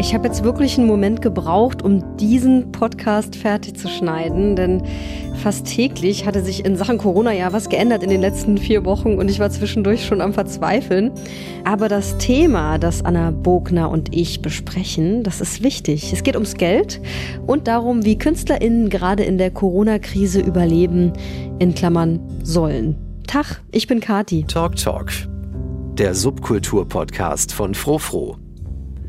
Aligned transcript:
Ich 0.00 0.14
habe 0.14 0.28
jetzt 0.28 0.44
wirklich 0.44 0.78
einen 0.78 0.86
Moment 0.86 1.22
gebraucht, 1.22 1.82
um 1.82 2.16
diesen 2.16 2.70
Podcast 2.72 3.34
fertig 3.34 3.76
zu 3.76 3.88
schneiden, 3.88 4.54
denn 4.54 4.82
fast 5.42 5.66
täglich 5.66 6.24
hatte 6.24 6.42
sich 6.42 6.64
in 6.64 6.76
Sachen 6.76 6.98
Corona 6.98 7.32
ja 7.32 7.52
was 7.52 7.68
geändert 7.68 8.02
in 8.02 8.10
den 8.10 8.20
letzten 8.20 8.58
vier 8.58 8.84
Wochen 8.84 9.18
und 9.18 9.28
ich 9.28 9.40
war 9.40 9.50
zwischendurch 9.50 10.06
schon 10.06 10.20
am 10.20 10.32
Verzweifeln. 10.32 11.10
Aber 11.64 11.88
das 11.88 12.16
Thema, 12.18 12.78
das 12.78 13.04
Anna 13.04 13.32
Bogner 13.32 13.90
und 13.90 14.14
ich 14.14 14.40
besprechen, 14.40 15.24
das 15.24 15.40
ist 15.40 15.62
wichtig. 15.62 16.12
Es 16.12 16.22
geht 16.22 16.36
ums 16.36 16.54
Geld 16.54 17.00
und 17.46 17.66
darum, 17.66 18.04
wie 18.04 18.18
KünstlerInnen 18.18 18.90
gerade 18.90 19.24
in 19.24 19.36
der 19.36 19.50
Corona-Krise 19.50 20.40
überleben, 20.40 21.12
in 21.58 21.74
Klammern 21.74 22.20
sollen. 22.44 22.96
Tag, 23.26 23.62
ich 23.72 23.86
bin 23.86 24.00
Kati. 24.00 24.44
Talk 24.44 24.76
Talk, 24.76 25.10
der 25.98 26.14
Subkultur-Podcast 26.14 27.52
von 27.52 27.74
Frofro. 27.74 28.38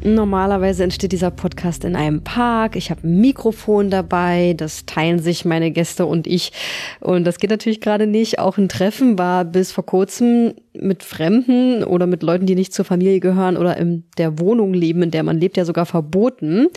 Normalerweise 0.04 0.84
entsteht 0.84 1.12
dieser 1.12 1.32
Podcast 1.32 1.84
in 1.84 1.96
einem 1.96 2.24
Park. 2.24 2.76
Ich 2.78 2.90
habe 2.90 3.06
ein 3.06 3.20
Mikrofon 3.20 3.90
dabei. 3.90 4.54
Das 4.56 4.86
teilen 4.86 5.20
sich 5.20 5.44
meine 5.44 5.72
Gäste 5.72 6.06
und 6.06 6.26
ich. 6.26 6.54
Und 7.02 7.26
das 7.26 7.38
geht 7.38 7.50
natürlich 7.50 7.82
gerade 7.82 8.08
nicht. 8.08 8.40
Auch 8.40 8.58
ein 8.58 8.70
Treffen 8.70 9.18
war 9.20 9.44
bis 9.44 9.72
vor 9.72 9.86
kurzem 9.86 10.54
mit 10.74 11.04
Fremden 11.04 11.84
oder 11.84 12.08
mit 12.08 12.24
Leuten, 12.24 12.46
die 12.46 12.56
nicht 12.56 12.74
zur 12.74 12.86
Familie 12.86 13.20
gehören 13.20 13.58
oder 13.58 13.76
in 13.76 14.06
der 14.18 14.40
Wohnung 14.40 14.74
leben, 14.74 15.04
in 15.04 15.12
der 15.12 15.24
man 15.24 15.38
lebt, 15.38 15.58
ja 15.58 15.66
sogar 15.66 15.86
verboten. 15.86 16.68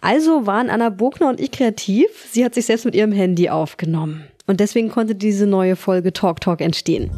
Also 0.00 0.46
waren 0.46 0.68
Anna 0.68 0.90
Bogner 0.90 1.28
und 1.28 1.40
ich 1.40 1.52
kreativ. 1.52 2.06
Sie 2.30 2.44
hat 2.44 2.54
sich 2.54 2.66
selbst 2.66 2.84
mit 2.84 2.96
ihrem 2.96 3.12
Handy 3.12 3.50
aufgenommen. 3.50 4.24
Und 4.46 4.58
deswegen 4.60 4.90
konnte 4.90 5.14
diese 5.14 5.46
neue 5.46 5.76
Folge 5.76 6.12
Talk 6.12 6.40
Talk 6.40 6.60
entstehen. 6.60 7.10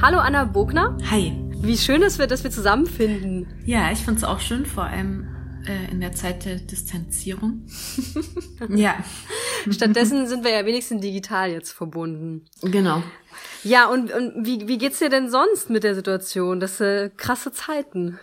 Hallo 0.00 0.18
Anna 0.18 0.44
Bogner. 0.44 0.96
Hi. 1.10 1.32
Wie 1.62 1.78
schön 1.78 2.02
es 2.02 2.18
wird, 2.18 2.32
dass 2.32 2.42
wir 2.42 2.50
zusammenfinden. 2.50 3.46
Ja, 3.64 3.92
ich 3.92 4.00
finde 4.00 4.18
es 4.18 4.24
auch 4.24 4.40
schön, 4.40 4.66
vor 4.66 4.82
allem 4.82 5.28
äh, 5.64 5.92
in 5.92 6.00
der 6.00 6.12
Zeit 6.12 6.44
der 6.44 6.56
Distanzierung. 6.56 7.66
ja. 8.68 8.96
Stattdessen 9.70 10.26
sind 10.26 10.42
wir 10.42 10.50
ja 10.50 10.66
wenigstens 10.66 11.02
digital 11.02 11.52
jetzt 11.52 11.70
verbunden. 11.70 12.46
Genau. 12.62 13.04
Ja, 13.62 13.88
und, 13.88 14.12
und 14.12 14.44
wie, 14.44 14.66
wie 14.66 14.76
geht's 14.76 14.98
dir 14.98 15.08
denn 15.08 15.30
sonst 15.30 15.70
mit 15.70 15.84
der 15.84 15.94
Situation? 15.94 16.58
Das 16.58 16.78
sind 16.78 16.86
äh, 16.88 17.10
krasse 17.16 17.52
Zeiten. 17.52 18.18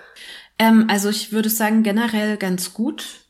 Ähm, 0.57 0.87
also 0.89 1.07
ich 1.07 1.31
würde 1.31 1.49
sagen, 1.49 1.81
generell 1.81 2.35
ganz 2.35 2.73
gut. 2.73 3.21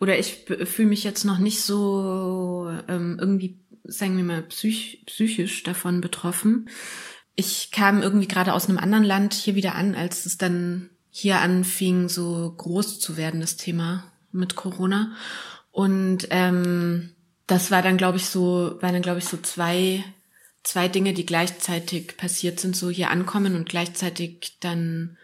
Oder 0.00 0.18
ich 0.18 0.46
fühle 0.64 0.88
mich 0.88 1.04
jetzt 1.04 1.24
noch 1.24 1.38
nicht 1.38 1.60
so 1.60 2.72
ähm, 2.88 3.18
irgendwie, 3.20 3.60
sagen 3.84 4.16
wir 4.16 4.24
mal, 4.24 4.42
psych 4.44 5.04
psychisch 5.04 5.62
davon 5.62 6.00
betroffen 6.00 6.70
ich 7.34 7.70
kam 7.70 8.02
irgendwie 8.02 8.28
gerade 8.28 8.52
aus 8.52 8.68
einem 8.68 8.78
anderen 8.78 9.04
Land 9.04 9.34
hier 9.34 9.54
wieder 9.54 9.74
an, 9.74 9.94
als 9.94 10.26
es 10.26 10.38
dann 10.38 10.90
hier 11.10 11.40
anfing, 11.40 12.08
so 12.08 12.54
groß 12.56 13.00
zu 13.00 13.16
werden, 13.16 13.40
das 13.40 13.56
Thema 13.56 14.04
mit 14.32 14.56
Corona. 14.56 15.14
Und 15.70 16.26
ähm, 16.30 17.14
das 17.46 17.70
war 17.70 17.82
dann, 17.82 17.96
glaube 17.96 18.18
ich, 18.18 18.26
so, 18.26 18.78
waren 18.80 18.92
dann, 18.92 19.02
glaube 19.02 19.18
ich, 19.18 19.26
so 19.26 19.36
zwei, 19.36 20.04
zwei 20.62 20.88
Dinge, 20.88 21.12
die 21.12 21.26
gleichzeitig 21.26 22.16
passiert 22.16 22.60
sind, 22.60 22.76
so 22.76 22.90
hier 22.90 23.10
ankommen 23.10 23.56
und 23.56 23.68
gleichzeitig 23.68 24.58
dann 24.60 25.18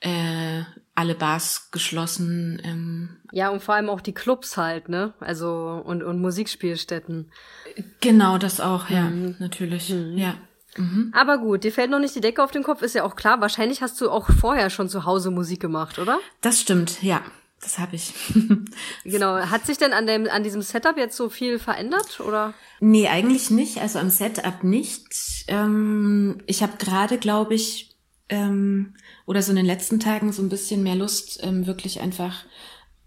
äh, 0.00 0.62
alle 0.94 1.14
Bars 1.14 1.70
geschlossen. 1.70 2.60
Ähm. 2.64 3.20
Ja, 3.32 3.50
und 3.50 3.62
vor 3.62 3.74
allem 3.74 3.88
auch 3.88 4.00
die 4.00 4.14
Clubs 4.14 4.56
halt, 4.56 4.88
ne? 4.88 5.14
Also 5.20 5.82
und, 5.84 6.02
und 6.02 6.20
Musikspielstätten. 6.20 7.30
Genau, 8.00 8.38
das 8.38 8.60
auch, 8.60 8.90
ja, 8.90 9.04
mhm. 9.04 9.36
natürlich. 9.38 9.90
Mhm. 9.90 10.18
Ja. 10.18 10.34
Mhm. 10.76 11.12
Aber 11.14 11.38
gut, 11.38 11.64
dir 11.64 11.72
fällt 11.72 11.90
noch 11.90 11.98
nicht 11.98 12.14
die 12.14 12.20
Decke 12.20 12.42
auf 12.42 12.50
den 12.50 12.62
Kopf, 12.62 12.82
ist 12.82 12.94
ja 12.94 13.04
auch 13.04 13.16
klar. 13.16 13.40
Wahrscheinlich 13.40 13.82
hast 13.82 14.00
du 14.00 14.10
auch 14.10 14.28
vorher 14.40 14.70
schon 14.70 14.88
zu 14.88 15.04
Hause 15.04 15.30
Musik 15.30 15.60
gemacht, 15.60 15.98
oder? 15.98 16.18
Das 16.40 16.60
stimmt, 16.60 17.02
ja. 17.02 17.22
Das 17.60 17.78
habe 17.78 17.94
ich. 17.94 18.12
genau. 19.04 19.36
Hat 19.36 19.66
sich 19.66 19.78
denn 19.78 19.92
an, 19.92 20.06
dem, 20.06 20.28
an 20.28 20.42
diesem 20.42 20.62
Setup 20.62 20.96
jetzt 20.96 21.16
so 21.16 21.28
viel 21.28 21.60
verändert, 21.60 22.18
oder? 22.18 22.54
Nee, 22.80 23.06
eigentlich 23.06 23.50
nicht. 23.50 23.80
Also 23.80 24.00
am 24.00 24.10
Setup 24.10 24.64
nicht. 24.64 25.06
Ähm, 25.46 26.42
ich 26.46 26.62
habe 26.62 26.76
gerade, 26.78 27.18
glaube 27.18 27.54
ich, 27.54 27.96
ähm, 28.28 28.94
oder 29.26 29.42
so 29.42 29.50
in 29.50 29.56
den 29.56 29.66
letzten 29.66 30.00
Tagen 30.00 30.32
so 30.32 30.42
ein 30.42 30.48
bisschen 30.48 30.82
mehr 30.82 30.96
Lust, 30.96 31.38
ähm, 31.44 31.66
wirklich 31.66 32.00
einfach 32.00 32.44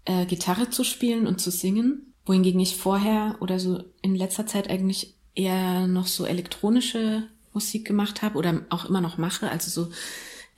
äh, 0.06 0.24
Gitarre 0.24 0.70
zu 0.70 0.84
spielen 0.84 1.26
und 1.26 1.38
zu 1.38 1.50
singen. 1.50 2.14
Wohingegen 2.24 2.60
ich 2.60 2.76
vorher 2.76 3.36
oder 3.40 3.60
so 3.60 3.84
in 4.00 4.14
letzter 4.14 4.46
Zeit 4.46 4.70
eigentlich 4.70 5.16
eher 5.34 5.86
noch 5.86 6.06
so 6.06 6.24
elektronische 6.24 7.28
Musik 7.56 7.86
gemacht 7.86 8.20
habe 8.20 8.36
oder 8.36 8.60
auch 8.68 8.84
immer 8.84 9.00
noch 9.00 9.16
mache, 9.16 9.50
also 9.50 9.70
so 9.70 9.90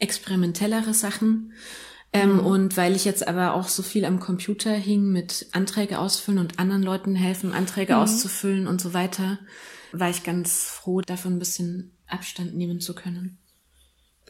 experimentellere 0.01 0.95
Sachen. 0.95 1.53
Ähm, 2.13 2.35
mhm. 2.35 2.41
Und 2.41 2.77
weil 2.77 2.97
ich 2.97 3.05
jetzt 3.05 3.29
aber 3.29 3.55
auch 3.55 3.69
so 3.69 3.83
viel 3.83 4.05
am 4.05 4.19
Computer 4.19 4.73
hing 4.73 5.13
mit 5.13 5.47
Anträge 5.53 6.01
ausfüllen 6.01 6.41
und 6.41 6.59
anderen 6.59 6.83
Leuten 6.83 7.15
helfen, 7.15 7.53
Anträge 7.53 7.95
mhm. 7.95 8.01
auszufüllen 8.01 8.67
und 8.67 8.81
so 8.81 8.95
weiter, 8.95 9.39
war 9.93 10.11
ich 10.11 10.25
ganz 10.25 10.65
froh, 10.65 11.01
davon 11.01 11.35
ein 11.35 11.39
bisschen 11.39 11.93
Abstand 12.09 12.57
nehmen 12.57 12.81
zu 12.81 12.95
können. 12.95 13.39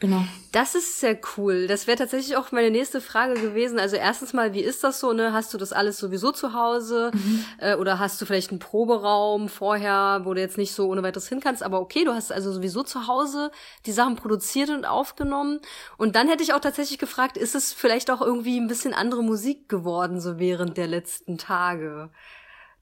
Genau. 0.00 0.22
Das 0.52 0.74
ist 0.74 1.00
sehr 1.00 1.18
cool. 1.36 1.66
Das 1.66 1.86
wäre 1.86 1.98
tatsächlich 1.98 2.36
auch 2.36 2.52
meine 2.52 2.70
nächste 2.70 3.00
Frage 3.00 3.34
gewesen. 3.34 3.78
Also 3.78 3.96
erstens 3.96 4.32
mal, 4.32 4.54
wie 4.54 4.60
ist 4.60 4.84
das 4.84 5.00
so? 5.00 5.12
Ne? 5.12 5.32
Hast 5.32 5.52
du 5.52 5.58
das 5.58 5.72
alles 5.72 5.98
sowieso 5.98 6.30
zu 6.30 6.54
Hause? 6.54 7.10
Mhm. 7.12 7.44
Äh, 7.58 7.74
oder 7.74 7.98
hast 7.98 8.20
du 8.20 8.26
vielleicht 8.26 8.50
einen 8.50 8.60
Proberaum 8.60 9.48
vorher, 9.48 10.20
wo 10.24 10.34
du 10.34 10.40
jetzt 10.40 10.56
nicht 10.56 10.72
so 10.72 10.88
ohne 10.88 11.02
weiteres 11.02 11.28
hin 11.28 11.40
kannst? 11.40 11.62
Aber 11.62 11.80
okay, 11.80 12.04
du 12.04 12.14
hast 12.14 12.32
also 12.32 12.52
sowieso 12.52 12.82
zu 12.82 13.08
Hause 13.08 13.50
die 13.86 13.92
Sachen 13.92 14.16
produziert 14.16 14.70
und 14.70 14.84
aufgenommen. 14.84 15.60
Und 15.96 16.14
dann 16.14 16.28
hätte 16.28 16.44
ich 16.44 16.52
auch 16.52 16.60
tatsächlich 16.60 16.98
gefragt, 16.98 17.36
ist 17.36 17.56
es 17.56 17.72
vielleicht 17.72 18.10
auch 18.10 18.20
irgendwie 18.20 18.58
ein 18.58 18.68
bisschen 18.68 18.94
andere 18.94 19.24
Musik 19.24 19.68
geworden, 19.68 20.20
so 20.20 20.38
während 20.38 20.76
der 20.76 20.86
letzten 20.86 21.38
Tage? 21.38 22.10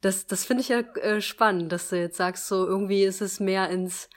Das, 0.02 0.26
das 0.26 0.44
finde 0.44 0.60
ich 0.60 0.68
ja 0.68 0.80
äh, 0.80 1.22
spannend, 1.22 1.72
dass 1.72 1.88
du 1.88 1.98
jetzt 1.98 2.18
sagst, 2.18 2.46
so 2.46 2.66
irgendwie 2.66 3.04
ist 3.04 3.22
es 3.22 3.40
mehr 3.40 3.70
ins 3.70 4.10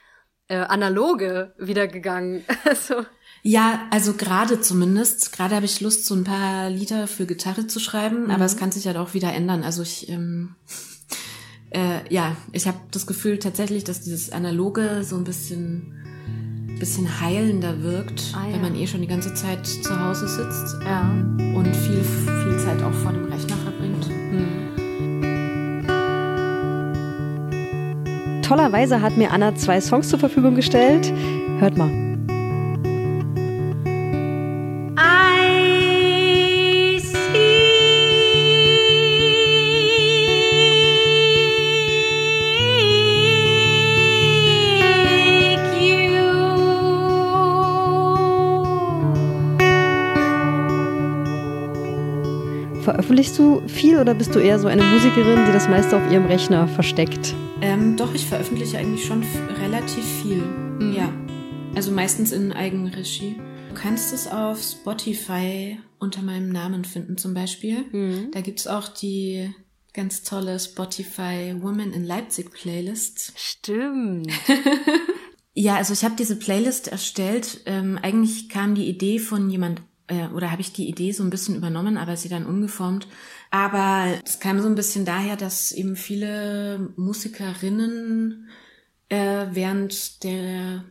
äh, 0.50 0.56
analoge 0.56 1.54
wiedergegangen. 1.58 2.44
also. 2.64 3.06
Ja, 3.42 3.86
also 3.90 4.14
gerade 4.14 4.60
zumindest. 4.60 5.32
Gerade 5.32 5.54
habe 5.54 5.64
ich 5.64 5.80
Lust, 5.80 6.04
so 6.04 6.14
ein 6.14 6.24
paar 6.24 6.68
Lieder 6.68 7.06
für 7.06 7.24
Gitarre 7.24 7.66
zu 7.66 7.80
schreiben, 7.80 8.24
mhm. 8.24 8.30
aber 8.30 8.44
es 8.44 8.56
kann 8.56 8.72
sich 8.72 8.86
halt 8.86 8.96
auch 8.96 9.14
wieder 9.14 9.32
ändern. 9.32 9.62
Also 9.62 9.82
ich, 9.82 10.08
ähm, 10.08 10.56
äh, 11.70 12.00
ja, 12.12 12.36
ich 12.52 12.66
habe 12.66 12.78
das 12.90 13.06
Gefühl 13.06 13.38
tatsächlich, 13.38 13.84
dass 13.84 14.02
dieses 14.02 14.32
Analoge 14.32 15.04
so 15.04 15.16
ein 15.16 15.24
bisschen 15.24 15.96
bisschen 16.78 17.20
heilender 17.20 17.82
wirkt, 17.82 18.32
ah, 18.34 18.46
ja. 18.46 18.54
wenn 18.54 18.62
man 18.62 18.74
eh 18.74 18.86
schon 18.86 19.02
die 19.02 19.06
ganze 19.06 19.34
Zeit 19.34 19.66
zu 19.66 20.00
Hause 20.00 20.26
sitzt 20.26 20.82
ja. 20.82 21.02
und 21.54 21.76
viel, 21.76 22.02
viel 22.02 22.58
Zeit 22.58 22.82
auch 22.82 22.94
vor 22.94 23.12
dem 23.12 23.30
Rechner 23.30 23.56
tollerweise 28.50 29.00
hat 29.00 29.16
mir 29.16 29.30
Anna 29.30 29.54
zwei 29.54 29.80
Songs 29.80 30.08
zur 30.08 30.18
Verfügung 30.18 30.56
gestellt. 30.56 31.12
Hört 31.60 31.76
mal. 31.76 31.88
Veröffentlichst 52.82 53.38
du 53.38 53.62
viel 53.68 53.96
oder 54.00 54.14
bist 54.14 54.34
du 54.34 54.40
eher 54.40 54.58
so 54.58 54.66
eine 54.66 54.82
Musikerin, 54.82 55.46
die 55.46 55.52
das 55.52 55.68
meiste 55.68 55.96
auf 55.96 56.10
ihrem 56.10 56.26
Rechner 56.26 56.66
versteckt? 56.66 57.36
Ähm, 57.62 57.96
doch, 57.96 58.14
ich 58.14 58.26
veröffentliche 58.26 58.78
eigentlich 58.78 59.04
schon 59.04 59.22
relativ 59.60 60.04
viel. 60.22 60.42
Mhm. 60.42 60.92
Ja. 60.92 61.12
Also 61.74 61.92
meistens 61.92 62.32
in 62.32 62.52
Eigenregie. 62.52 63.36
Du 63.68 63.74
kannst 63.74 64.12
es 64.12 64.26
auf 64.26 64.62
Spotify 64.62 65.78
unter 65.98 66.22
meinem 66.22 66.50
Namen 66.50 66.84
finden 66.84 67.18
zum 67.18 67.34
Beispiel. 67.34 67.84
Mhm. 67.92 68.30
Da 68.32 68.40
gibt's 68.40 68.66
auch 68.66 68.88
die 68.88 69.54
ganz 69.92 70.22
tolle 70.22 70.58
Spotify 70.58 71.54
Women 71.60 71.92
in 71.92 72.04
Leipzig 72.04 72.50
Playlist. 72.50 73.32
Stimmt. 73.36 74.32
ja, 75.54 75.76
also 75.76 75.92
ich 75.92 76.04
habe 76.04 76.16
diese 76.16 76.36
Playlist 76.36 76.88
erstellt. 76.88 77.60
Ähm, 77.66 77.98
eigentlich 78.00 78.48
kam 78.48 78.74
die 78.74 78.88
Idee 78.88 79.18
von 79.18 79.50
jemand 79.50 79.82
äh, 80.06 80.28
oder 80.28 80.50
habe 80.50 80.62
ich 80.62 80.72
die 80.72 80.88
Idee 80.88 81.12
so 81.12 81.22
ein 81.22 81.30
bisschen 81.30 81.56
übernommen, 81.56 81.96
aber 81.96 82.16
sie 82.16 82.28
dann 82.28 82.46
umgeformt. 82.46 83.06
Aber 83.50 84.20
es 84.24 84.38
kam 84.38 84.60
so 84.60 84.68
ein 84.68 84.76
bisschen 84.76 85.04
daher, 85.04 85.36
dass 85.36 85.72
eben 85.72 85.96
viele 85.96 86.92
Musikerinnen 86.96 88.48
äh, 89.08 89.46
während 89.50 90.22
der, 90.22 90.84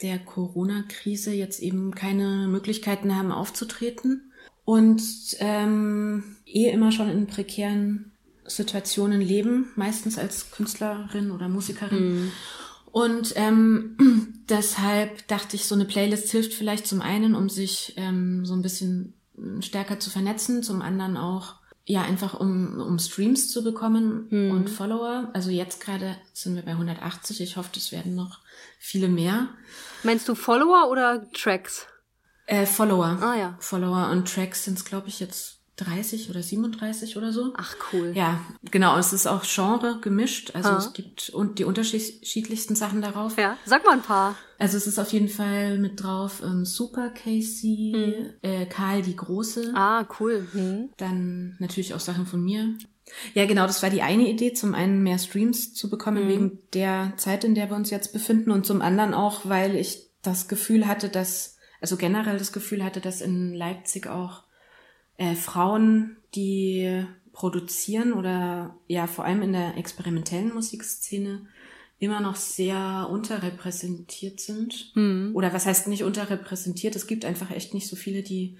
der 0.00 0.18
Corona-Krise 0.18 1.32
jetzt 1.32 1.60
eben 1.60 1.94
keine 1.94 2.48
Möglichkeiten 2.48 3.14
haben 3.14 3.30
aufzutreten 3.30 4.32
und 4.64 5.02
ähm, 5.40 6.36
eh 6.46 6.70
immer 6.70 6.92
schon 6.92 7.10
in 7.10 7.26
prekären 7.26 8.12
Situationen 8.46 9.20
leben, 9.20 9.70
meistens 9.76 10.18
als 10.18 10.50
Künstlerin 10.50 11.30
oder 11.30 11.48
Musikerin. 11.48 12.22
Mhm. 12.22 12.32
Und 12.90 13.34
ähm, 13.36 13.96
deshalb 14.48 15.28
dachte 15.28 15.56
ich, 15.56 15.66
so 15.66 15.74
eine 15.74 15.84
Playlist 15.84 16.30
hilft 16.30 16.54
vielleicht 16.54 16.86
zum 16.86 17.02
einen, 17.02 17.34
um 17.34 17.50
sich 17.50 17.94
ähm, 17.96 18.46
so 18.46 18.54
ein 18.54 18.62
bisschen 18.62 19.14
stärker 19.60 20.00
zu 20.00 20.10
vernetzen, 20.10 20.62
zum 20.62 20.80
anderen 20.82 21.16
auch 21.16 21.57
ja, 21.88 22.02
einfach 22.02 22.38
um, 22.38 22.80
um 22.80 22.98
Streams 22.98 23.50
zu 23.50 23.64
bekommen 23.64 24.26
hm. 24.28 24.50
und 24.50 24.68
Follower. 24.68 25.30
Also 25.32 25.48
jetzt 25.48 25.80
gerade 25.80 26.16
sind 26.34 26.54
wir 26.54 26.62
bei 26.62 26.72
180. 26.72 27.40
Ich 27.40 27.56
hoffe, 27.56 27.70
das 27.72 27.92
werden 27.92 28.14
noch 28.14 28.40
viele 28.78 29.08
mehr. 29.08 29.48
Meinst 30.02 30.28
du 30.28 30.34
Follower 30.34 30.90
oder 30.90 31.30
Tracks? 31.32 31.86
Äh, 32.44 32.66
Follower. 32.66 33.18
Ah 33.22 33.36
ja. 33.36 33.56
Follower 33.58 34.10
und 34.10 34.30
Tracks 34.30 34.64
sind 34.64 34.76
es, 34.76 34.84
glaube 34.84 35.08
ich, 35.08 35.18
jetzt 35.18 35.57
30 35.78 36.28
oder 36.30 36.42
37 36.42 37.16
oder 37.16 37.32
so. 37.32 37.52
Ach 37.56 37.74
cool. 37.92 38.12
Ja, 38.14 38.40
genau. 38.70 38.98
Es 38.98 39.12
ist 39.12 39.26
auch 39.26 39.44
Genre 39.44 39.98
gemischt. 40.00 40.52
Also 40.54 40.70
ah. 40.70 40.78
es 40.78 40.92
gibt 40.92 41.30
und 41.30 41.58
die 41.58 41.64
unterschiedlichsten 41.64 42.74
Sachen 42.74 43.00
darauf. 43.00 43.38
Ja, 43.38 43.56
sag 43.64 43.84
mal 43.84 43.92
ein 43.92 44.02
paar. 44.02 44.36
Also 44.58 44.76
es 44.76 44.88
ist 44.88 44.98
auf 44.98 45.12
jeden 45.12 45.28
Fall 45.28 45.78
mit 45.78 46.02
drauf 46.02 46.42
ähm, 46.44 46.64
Super 46.64 47.10
Casey, 47.10 47.92
hm. 47.94 48.30
äh, 48.42 48.66
Karl 48.66 49.02
die 49.02 49.14
Große. 49.14 49.72
Ah, 49.74 50.04
cool. 50.18 50.46
Hm. 50.52 50.88
Dann 50.96 51.56
natürlich 51.60 51.94
auch 51.94 52.00
Sachen 52.00 52.26
von 52.26 52.42
mir. 52.42 52.74
Ja, 53.34 53.46
genau, 53.46 53.66
das 53.66 53.82
war 53.82 53.90
die 53.90 54.02
eine 54.02 54.28
Idee, 54.28 54.52
zum 54.52 54.74
einen 54.74 55.02
mehr 55.02 55.18
Streams 55.18 55.72
zu 55.74 55.88
bekommen 55.88 56.24
mhm. 56.24 56.28
wegen 56.28 56.58
der 56.74 57.14
Zeit, 57.16 57.44
in 57.44 57.54
der 57.54 57.70
wir 57.70 57.76
uns 57.76 57.88
jetzt 57.88 58.12
befinden 58.12 58.50
und 58.50 58.66
zum 58.66 58.82
anderen 58.82 59.14
auch, 59.14 59.48
weil 59.48 59.76
ich 59.76 60.10
das 60.22 60.48
Gefühl 60.48 60.86
hatte, 60.86 61.08
dass, 61.08 61.56
also 61.80 61.96
generell 61.96 62.36
das 62.36 62.52
Gefühl 62.52 62.84
hatte, 62.84 63.00
dass 63.00 63.22
in 63.22 63.54
Leipzig 63.54 64.08
auch 64.08 64.42
äh, 65.18 65.34
Frauen, 65.34 66.16
die 66.34 67.04
produzieren 67.32 68.14
oder 68.14 68.76
ja 68.88 69.06
vor 69.06 69.24
allem 69.24 69.42
in 69.42 69.52
der 69.52 69.76
experimentellen 69.76 70.52
Musikszene 70.52 71.46
immer 72.00 72.20
noch 72.20 72.36
sehr 72.36 73.08
unterrepräsentiert 73.10 74.40
sind. 74.40 74.92
Mhm. 74.94 75.32
Oder 75.34 75.52
was 75.52 75.66
heißt 75.66 75.88
nicht 75.88 76.04
unterrepräsentiert? 76.04 76.96
Es 76.96 77.06
gibt 77.06 77.24
einfach 77.24 77.50
echt 77.50 77.74
nicht 77.74 77.88
so 77.88 77.96
viele, 77.96 78.22
die 78.22 78.56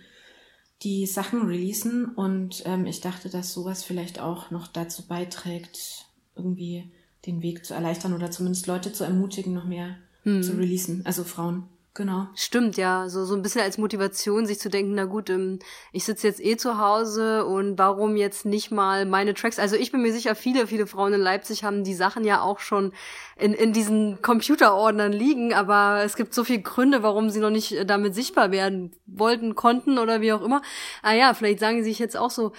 die 0.82 1.06
Sachen 1.06 1.43
releasen. 1.43 2.06
Und 2.06 2.62
ähm, 2.66 2.87
ich 2.87 3.00
dachte, 3.00 3.28
dass 3.28 3.52
sowas 3.52 3.84
vielleicht 3.84 4.20
auch 4.20 4.50
noch 4.50 4.66
dazu 4.66 5.06
beiträgt, 5.06 6.06
irgendwie 6.37 6.90
den 7.26 7.43
Weg 7.43 7.64
zu 7.64 7.75
erleichtern 7.75 8.14
oder 8.14 8.31
zumindest 8.31 8.66
Leute 8.66 8.93
zu 8.93 9.05
ermutigen, 9.05 9.55
noch 9.55 9.64
mehr 9.64 9.96
mhm. 10.25 10.43
zu 10.43 10.52
releasen. 10.56 11.05
Also 11.05 11.25
Frauen. 11.25 11.64
Genau. 11.99 12.29
Stimmt, 12.37 12.77
ja. 12.77 13.09
So, 13.09 13.25
so 13.25 13.35
ein 13.35 13.43
bisschen 13.43 13.61
als 13.61 13.77
Motivation, 13.77 14.47
sich 14.47 14.61
zu 14.61 14.71
denken, 14.71 14.95
na 14.95 15.06
gut, 15.06 15.31
ähm, 15.31 15.59
ich 15.91 16.05
sitze 16.05 16.29
jetzt 16.29 16.39
eh 16.41 16.56
zu 16.56 16.79
Hause 16.79 17.45
und 17.45 17.77
warum 17.77 18.17
jetzt 18.17 18.45
nicht 18.45 18.71
mal 18.71 19.05
meine 19.05 19.35
Tracks? 19.35 19.59
Also 19.59 19.75
ich 19.75 19.91
bin 19.91 20.03
mir 20.03 20.12
sicher, 20.12 20.37
viele, 20.37 20.69
viele 20.69 20.87
Frauen 20.87 21.12
in 21.12 21.21
Leipzig 21.21 21.65
haben 21.65 21.83
die 21.83 21.95
Sachen 21.95 22.23
ja 22.23 22.41
auch 22.41 22.61
schon 22.61 22.93
in, 23.37 23.53
in 23.53 23.73
diesen 23.73 24.23
Computerordnern 24.23 25.11
liegen, 25.11 25.53
aber 25.53 26.03
es 26.05 26.15
gibt 26.15 26.35
so 26.35 26.45
viele 26.45 26.62
Gründe, 26.62 27.03
warum 27.03 27.31
sie 27.31 27.41
noch 27.41 27.50
nicht 27.50 27.73
äh, 27.73 27.85
damit 27.85 28.15
sichtbar 28.15 28.53
werden 28.53 28.93
wollten, 29.06 29.56
konnten 29.56 29.99
oder 29.99 30.21
wie 30.21 30.33
auch 30.33 30.43
immer. 30.43 30.62
Ah 31.03 31.15
ja, 31.15 31.35
vielleicht 31.35 31.59
sagen 31.59 31.79
sie 31.79 31.91
sich 31.91 31.99
jetzt 31.99 32.17
auch 32.17 32.31
so, 32.31 32.53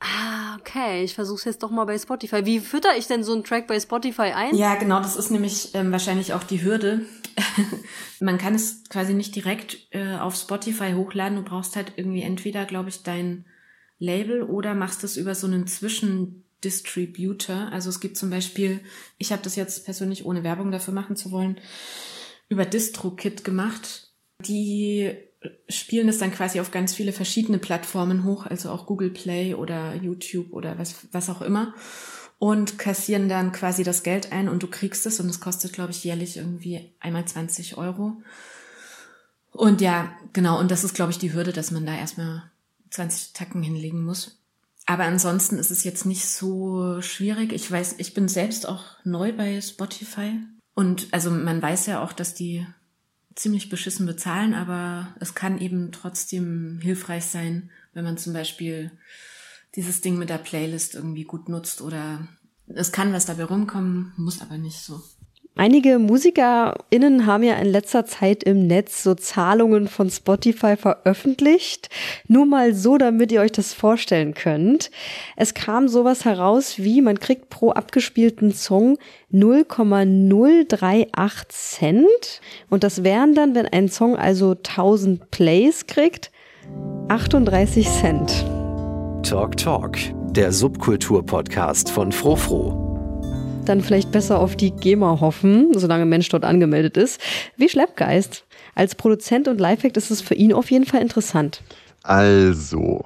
Ah, 0.00 0.56
okay. 0.60 1.02
Ich 1.02 1.14
versuche 1.14 1.48
jetzt 1.48 1.62
doch 1.62 1.70
mal 1.70 1.84
bei 1.84 1.98
Spotify. 1.98 2.46
Wie 2.46 2.60
fütter 2.60 2.96
ich 2.96 3.08
denn 3.08 3.24
so 3.24 3.32
einen 3.32 3.42
Track 3.42 3.66
bei 3.66 3.80
Spotify 3.80 4.32
ein? 4.34 4.54
Ja, 4.54 4.76
genau. 4.76 4.98
Das 4.98 5.16
ist 5.16 5.30
nämlich 5.30 5.74
ähm, 5.74 5.90
wahrscheinlich 5.90 6.34
auch 6.34 6.44
die 6.44 6.62
Hürde. 6.62 7.00
Man 8.20 8.38
kann 8.38 8.54
es 8.54 8.84
quasi 8.88 9.14
nicht 9.14 9.34
direkt 9.34 9.88
äh, 9.90 10.16
auf 10.16 10.36
Spotify 10.36 10.92
hochladen. 10.92 11.36
Du 11.36 11.42
brauchst 11.42 11.74
halt 11.74 11.94
irgendwie 11.96 12.22
entweder, 12.22 12.64
glaube 12.64 12.90
ich, 12.90 13.02
dein 13.02 13.46
Label 13.98 14.42
oder 14.42 14.74
machst 14.74 15.02
es 15.02 15.16
über 15.16 15.34
so 15.34 15.48
einen 15.48 15.66
Zwischendistributor. 15.66 17.72
Also 17.72 17.90
es 17.90 17.98
gibt 17.98 18.16
zum 18.16 18.30
Beispiel, 18.30 18.80
ich 19.18 19.32
habe 19.32 19.42
das 19.42 19.56
jetzt 19.56 19.84
persönlich 19.84 20.24
ohne 20.24 20.44
Werbung 20.44 20.70
dafür 20.70 20.94
machen 20.94 21.16
zu 21.16 21.32
wollen, 21.32 21.60
über 22.48 22.64
DistroKit 22.64 23.42
gemacht. 23.42 24.12
Die 24.46 25.12
spielen 25.68 26.08
es 26.08 26.18
dann 26.18 26.32
quasi 26.32 26.60
auf 26.60 26.70
ganz 26.70 26.94
viele 26.94 27.12
verschiedene 27.12 27.58
Plattformen 27.58 28.24
hoch, 28.24 28.46
also 28.46 28.70
auch 28.70 28.86
Google 28.86 29.10
Play 29.10 29.54
oder 29.54 29.94
YouTube 29.94 30.52
oder 30.52 30.78
was, 30.78 31.06
was 31.12 31.30
auch 31.30 31.42
immer. 31.42 31.74
Und 32.38 32.78
kassieren 32.78 33.28
dann 33.28 33.50
quasi 33.50 33.82
das 33.82 34.04
Geld 34.04 34.32
ein 34.32 34.48
und 34.48 34.62
du 34.62 34.68
kriegst 34.68 35.06
es 35.06 35.18
und 35.18 35.28
es 35.28 35.40
kostet, 35.40 35.72
glaube 35.72 35.90
ich, 35.90 36.04
jährlich 36.04 36.36
irgendwie 36.36 36.92
einmal 37.00 37.24
20 37.24 37.76
Euro. 37.76 38.22
Und 39.50 39.80
ja, 39.80 40.12
genau, 40.32 40.60
und 40.60 40.70
das 40.70 40.84
ist, 40.84 40.94
glaube 40.94 41.10
ich, 41.10 41.18
die 41.18 41.32
Hürde, 41.32 41.52
dass 41.52 41.72
man 41.72 41.84
da 41.84 41.96
erstmal 41.96 42.44
20 42.90 43.32
Tacken 43.32 43.62
hinlegen 43.62 44.04
muss. 44.04 44.38
Aber 44.86 45.04
ansonsten 45.04 45.58
ist 45.58 45.70
es 45.70 45.84
jetzt 45.84 46.06
nicht 46.06 46.26
so 46.28 47.02
schwierig. 47.02 47.52
Ich 47.52 47.70
weiß, 47.70 47.96
ich 47.98 48.14
bin 48.14 48.28
selbst 48.28 48.68
auch 48.68 48.84
neu 49.04 49.32
bei 49.32 49.60
Spotify. 49.60 50.38
Und 50.74 51.08
also 51.10 51.30
man 51.30 51.60
weiß 51.60 51.86
ja 51.86 52.02
auch, 52.02 52.12
dass 52.12 52.34
die 52.34 52.66
ziemlich 53.38 53.68
beschissen 53.68 54.04
bezahlen, 54.04 54.52
aber 54.52 55.14
es 55.20 55.34
kann 55.34 55.60
eben 55.60 55.92
trotzdem 55.92 56.80
hilfreich 56.82 57.24
sein, 57.24 57.70
wenn 57.94 58.04
man 58.04 58.18
zum 58.18 58.32
Beispiel 58.32 58.90
dieses 59.76 60.00
Ding 60.00 60.18
mit 60.18 60.28
der 60.28 60.38
Playlist 60.38 60.94
irgendwie 60.94 61.24
gut 61.24 61.48
nutzt 61.48 61.80
oder 61.80 62.26
es 62.66 62.92
kann 62.92 63.12
was 63.12 63.26
dabei 63.26 63.44
rumkommen, 63.44 64.12
muss 64.16 64.42
aber 64.42 64.58
nicht 64.58 64.78
so. 64.78 65.02
Einige 65.58 65.98
MusikerInnen 65.98 67.26
haben 67.26 67.42
ja 67.42 67.56
in 67.56 67.66
letzter 67.66 68.06
Zeit 68.06 68.44
im 68.44 68.68
Netz 68.68 69.02
so 69.02 69.16
Zahlungen 69.16 69.88
von 69.88 70.08
Spotify 70.08 70.76
veröffentlicht. 70.76 71.90
Nur 72.28 72.46
mal 72.46 72.74
so, 72.74 72.96
damit 72.96 73.32
ihr 73.32 73.40
euch 73.40 73.50
das 73.50 73.74
vorstellen 73.74 74.34
könnt. 74.34 74.92
Es 75.34 75.54
kam 75.54 75.88
sowas 75.88 76.24
heraus 76.24 76.78
wie, 76.78 77.02
man 77.02 77.18
kriegt 77.18 77.50
pro 77.50 77.72
abgespielten 77.72 78.52
Song 78.52 78.98
0,038 79.30 81.48
Cent. 81.48 82.40
Und 82.70 82.84
das 82.84 83.02
wären 83.02 83.34
dann, 83.34 83.56
wenn 83.56 83.66
ein 83.66 83.88
Song 83.88 84.16
also 84.16 84.52
1000 84.52 85.32
Plays 85.32 85.88
kriegt, 85.88 86.30
38 87.08 87.88
Cent. 87.88 88.46
Talk 89.28 89.56
Talk, 89.56 89.98
der 90.30 90.52
Subkultur-Podcast 90.52 91.90
von 91.90 92.12
Frofro 92.12 92.87
dann 93.68 93.80
vielleicht 93.82 94.10
besser 94.12 94.38
auf 94.38 94.56
die 94.56 94.70
GEMA 94.70 95.20
hoffen, 95.20 95.72
solange 95.74 96.02
ein 96.02 96.08
Mensch 96.08 96.28
dort 96.28 96.44
angemeldet 96.44 96.96
ist, 96.96 97.20
wie 97.56 97.68
Schleppgeist. 97.68 98.44
Als 98.74 98.94
Produzent 98.94 99.48
und 99.48 99.60
Lifehack 99.60 99.96
ist 99.96 100.10
es 100.10 100.20
für 100.20 100.34
ihn 100.34 100.52
auf 100.52 100.70
jeden 100.70 100.86
Fall 100.86 101.02
interessant. 101.02 101.62
Also, 102.02 103.04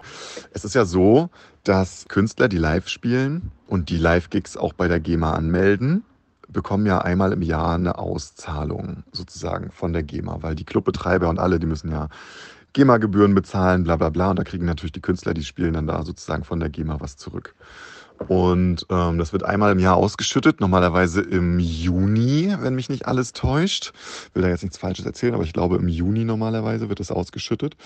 es 0.52 0.64
ist 0.64 0.74
ja 0.74 0.84
so, 0.84 1.30
dass 1.64 2.06
Künstler, 2.08 2.48
die 2.48 2.58
live 2.58 2.88
spielen 2.88 3.50
und 3.66 3.88
die 3.88 3.96
Live-Gigs 3.96 4.56
auch 4.56 4.72
bei 4.72 4.88
der 4.88 5.00
GEMA 5.00 5.32
anmelden, 5.32 6.04
bekommen 6.48 6.86
ja 6.86 6.98
einmal 6.98 7.32
im 7.32 7.42
Jahr 7.42 7.74
eine 7.74 7.98
Auszahlung 7.98 9.04
sozusagen 9.12 9.70
von 9.70 9.92
der 9.92 10.02
GEMA, 10.02 10.42
weil 10.42 10.54
die 10.54 10.64
Clubbetreiber 10.64 11.28
und 11.28 11.38
alle, 11.38 11.58
die 11.58 11.66
müssen 11.66 11.90
ja 11.90 12.08
GEMA-Gebühren 12.74 13.34
bezahlen, 13.34 13.84
bla 13.84 13.96
bla 13.96 14.10
bla. 14.10 14.30
Und 14.30 14.38
da 14.38 14.44
kriegen 14.44 14.66
natürlich 14.66 14.92
die 14.92 15.00
Künstler, 15.00 15.34
die 15.34 15.44
spielen 15.44 15.74
dann 15.74 15.86
da 15.86 16.02
sozusagen 16.04 16.44
von 16.44 16.60
der 16.60 16.68
GEMA 16.68 17.00
was 17.00 17.16
zurück. 17.16 17.54
Und 18.28 18.86
ähm, 18.90 19.18
das 19.18 19.32
wird 19.32 19.44
einmal 19.44 19.72
im 19.72 19.78
Jahr 19.78 19.96
ausgeschüttet, 19.96 20.60
normalerweise 20.60 21.20
im 21.20 21.58
Juni, 21.58 22.54
wenn 22.60 22.74
mich 22.74 22.88
nicht 22.88 23.06
alles 23.06 23.32
täuscht. 23.32 23.92
Will 24.34 24.42
da 24.42 24.48
jetzt 24.48 24.62
nichts 24.62 24.78
Falsches 24.78 25.06
erzählen, 25.06 25.34
aber 25.34 25.44
ich 25.44 25.52
glaube, 25.52 25.76
im 25.76 25.88
Juni 25.88 26.24
normalerweise 26.24 26.88
wird 26.88 27.00
es 27.00 27.10
ausgeschüttet. 27.10 27.76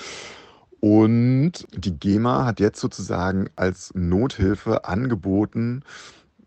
Und 0.81 1.67
die 1.73 1.99
GEMA 1.99 2.45
hat 2.45 2.61
jetzt 2.61 2.81
sozusagen 2.81 3.49
als 3.57 3.93
Nothilfe 3.95 4.85
angeboten, 4.85 5.83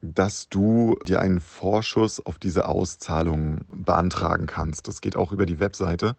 dass 0.01 0.47
du 0.49 0.97
dir 1.05 1.19
einen 1.19 1.41
Vorschuss 1.41 2.25
auf 2.25 2.37
diese 2.37 2.67
Auszahlung 2.67 3.61
beantragen 3.71 4.45
kannst. 4.45 4.87
Das 4.87 5.01
geht 5.01 5.17
auch 5.17 5.31
über 5.31 5.45
die 5.45 5.59
Webseite. 5.59 6.15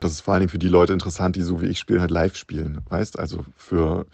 Das 0.00 0.12
ist 0.12 0.20
vor 0.20 0.34
allen 0.34 0.42
Dingen 0.42 0.50
für 0.50 0.58
die 0.58 0.68
Leute 0.68 0.92
interessant, 0.92 1.36
die 1.36 1.42
so 1.42 1.60
wie 1.60 1.66
ich 1.66 1.78
spielen, 1.78 2.00
halt 2.00 2.10
live 2.10 2.36
spielen. 2.36 2.82
Weißt, 2.88 3.18
also 3.18 3.44
für 3.56 4.06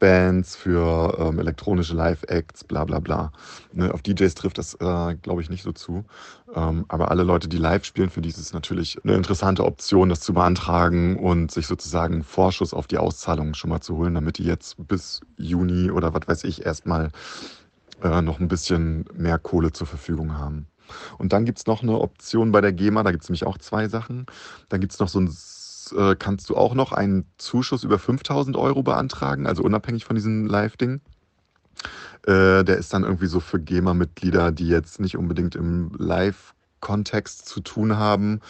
Bands, 0.00 0.56
für 0.56 1.16
ähm, 1.20 1.38
elektronische 1.38 1.94
Live-Acts, 1.94 2.64
bla 2.64 2.84
bla 2.84 2.98
bla. 2.98 3.30
Ne, 3.72 3.94
auf 3.94 4.02
DJs 4.02 4.34
trifft 4.34 4.58
das, 4.58 4.74
äh, 4.74 5.14
glaube 5.22 5.42
ich, 5.42 5.50
nicht 5.50 5.62
so 5.62 5.70
zu. 5.70 6.04
Ähm, 6.54 6.86
aber 6.88 7.12
alle 7.12 7.22
Leute, 7.22 7.46
die 7.46 7.58
live 7.58 7.84
spielen, 7.84 8.10
für 8.10 8.20
die 8.20 8.30
ist 8.30 8.38
es 8.38 8.52
natürlich 8.52 8.98
eine 9.04 9.14
interessante 9.14 9.64
Option, 9.64 10.08
das 10.08 10.20
zu 10.20 10.34
beantragen 10.34 11.16
und 11.16 11.52
sich 11.52 11.68
sozusagen 11.68 12.24
Vorschuss 12.24 12.74
auf 12.74 12.88
die 12.88 12.98
Auszahlungen 12.98 13.54
schon 13.54 13.70
mal 13.70 13.80
zu 13.80 13.96
holen, 13.96 14.14
damit 14.14 14.38
die 14.38 14.44
jetzt 14.44 14.76
bis 14.88 15.20
Juni 15.36 15.90
oder 15.92 16.12
was 16.12 16.26
weiß 16.26 16.44
ich 16.44 16.66
erstmal 16.66 17.10
äh, 18.02 18.22
noch 18.22 18.40
ein 18.40 18.48
bisschen 18.48 19.04
mehr 19.14 19.38
Kohle 19.38 19.72
zur 19.72 19.86
Verfügung 19.86 20.36
haben. 20.36 20.66
Und 21.18 21.32
dann 21.32 21.44
gibt's 21.44 21.66
noch 21.66 21.82
eine 21.82 21.98
Option 22.00 22.50
bei 22.50 22.60
der 22.60 22.72
GEMA, 22.72 23.02
da 23.02 23.12
gibt's 23.12 23.28
nämlich 23.28 23.46
auch 23.46 23.58
zwei 23.58 23.88
Sachen. 23.88 24.26
Dann 24.68 24.80
gibt's 24.80 24.98
noch 24.98 25.08
so 25.08 25.20
ein 25.20 25.28
äh, 25.92 26.16
kannst 26.16 26.50
du 26.50 26.56
auch 26.56 26.74
noch 26.74 26.92
einen 26.92 27.24
Zuschuss 27.38 27.84
über 27.84 27.98
5000 27.98 28.56
Euro 28.56 28.82
beantragen, 28.82 29.46
also 29.46 29.62
unabhängig 29.62 30.04
von 30.04 30.16
diesem 30.16 30.46
Live-Ding. 30.46 31.00
Äh, 32.26 32.64
der 32.64 32.76
ist 32.76 32.92
dann 32.92 33.04
irgendwie 33.04 33.26
so 33.26 33.40
für 33.40 33.58
GEMA-Mitglieder, 33.58 34.52
die 34.52 34.68
jetzt 34.68 35.00
nicht 35.00 35.16
unbedingt 35.16 35.54
im 35.54 35.90
Live-Kontext 35.96 37.46
zu 37.46 37.60
tun 37.60 37.96
haben, 37.96 38.40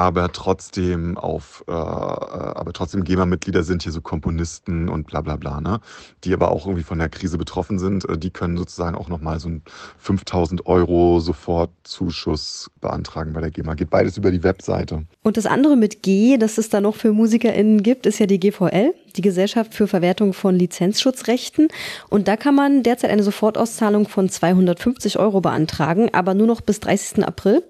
aber 0.00 0.32
trotzdem 0.32 1.18
auf, 1.18 1.62
äh, 1.68 1.72
aber 1.72 2.72
trotzdem 2.72 3.04
GEMA-Mitglieder 3.04 3.62
sind 3.64 3.82
hier 3.82 3.92
so 3.92 4.00
Komponisten 4.00 4.88
und 4.88 5.06
bla 5.06 5.20
bla 5.20 5.36
bla, 5.36 5.60
ne? 5.60 5.80
Die 6.24 6.32
aber 6.32 6.50
auch 6.50 6.64
irgendwie 6.64 6.84
von 6.84 6.98
der 6.98 7.10
Krise 7.10 7.36
betroffen 7.36 7.78
sind, 7.78 8.08
äh, 8.08 8.16
die 8.16 8.30
können 8.30 8.56
sozusagen 8.56 8.96
auch 8.96 9.10
nochmal 9.10 9.38
so 9.40 9.50
ein 9.50 9.62
5000 9.98 10.64
Euro 10.64 11.20
Sofortzuschuss 11.20 12.70
beantragen 12.80 13.34
bei 13.34 13.42
der 13.42 13.50
GEMA. 13.50 13.74
Geht 13.74 13.90
beides 13.90 14.16
über 14.16 14.30
die 14.30 14.42
Webseite. 14.42 15.04
Und 15.22 15.36
das 15.36 15.44
andere 15.44 15.76
mit 15.76 16.02
G, 16.02 16.38
das 16.38 16.56
es 16.56 16.70
da 16.70 16.80
noch 16.80 16.96
für 16.96 17.12
MusikerInnen 17.12 17.82
gibt, 17.82 18.06
ist 18.06 18.18
ja 18.20 18.24
die 18.24 18.40
GVL, 18.40 18.94
die 19.12 19.22
Gesellschaft 19.22 19.74
für 19.74 19.86
Verwertung 19.86 20.32
von 20.32 20.54
Lizenzschutzrechten. 20.54 21.68
Und 22.08 22.28
da 22.28 22.36
kann 22.36 22.54
man 22.54 22.82
derzeit 22.82 23.10
eine 23.10 23.22
Sofortauszahlung 23.22 24.08
von 24.08 24.28
250 24.28 25.18
Euro 25.18 25.40
beantragen, 25.40 26.10
aber 26.12 26.34
nur 26.34 26.46
noch 26.46 26.60
bis 26.60 26.80
30. 26.80 27.24
April. 27.24 27.62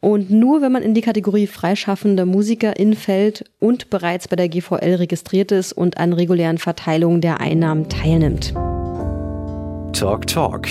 Und 0.00 0.30
nur 0.30 0.62
wenn 0.62 0.72
man 0.72 0.82
in 0.82 0.94
die 0.94 1.00
Kategorie 1.00 1.46
freischaffende 1.46 2.26
MusikerInnen 2.26 2.94
fällt 2.94 3.44
und 3.58 3.90
bereits 3.90 4.28
bei 4.28 4.36
der 4.36 4.48
GVL 4.48 4.96
registriert 4.96 5.52
ist 5.52 5.72
und 5.72 5.98
an 5.98 6.12
regulären 6.12 6.58
Verteilungen 6.58 7.20
der 7.20 7.40
Einnahmen 7.40 7.88
teilnimmt. 7.88 8.54
Talk 9.92 10.26
Talk. 10.26 10.68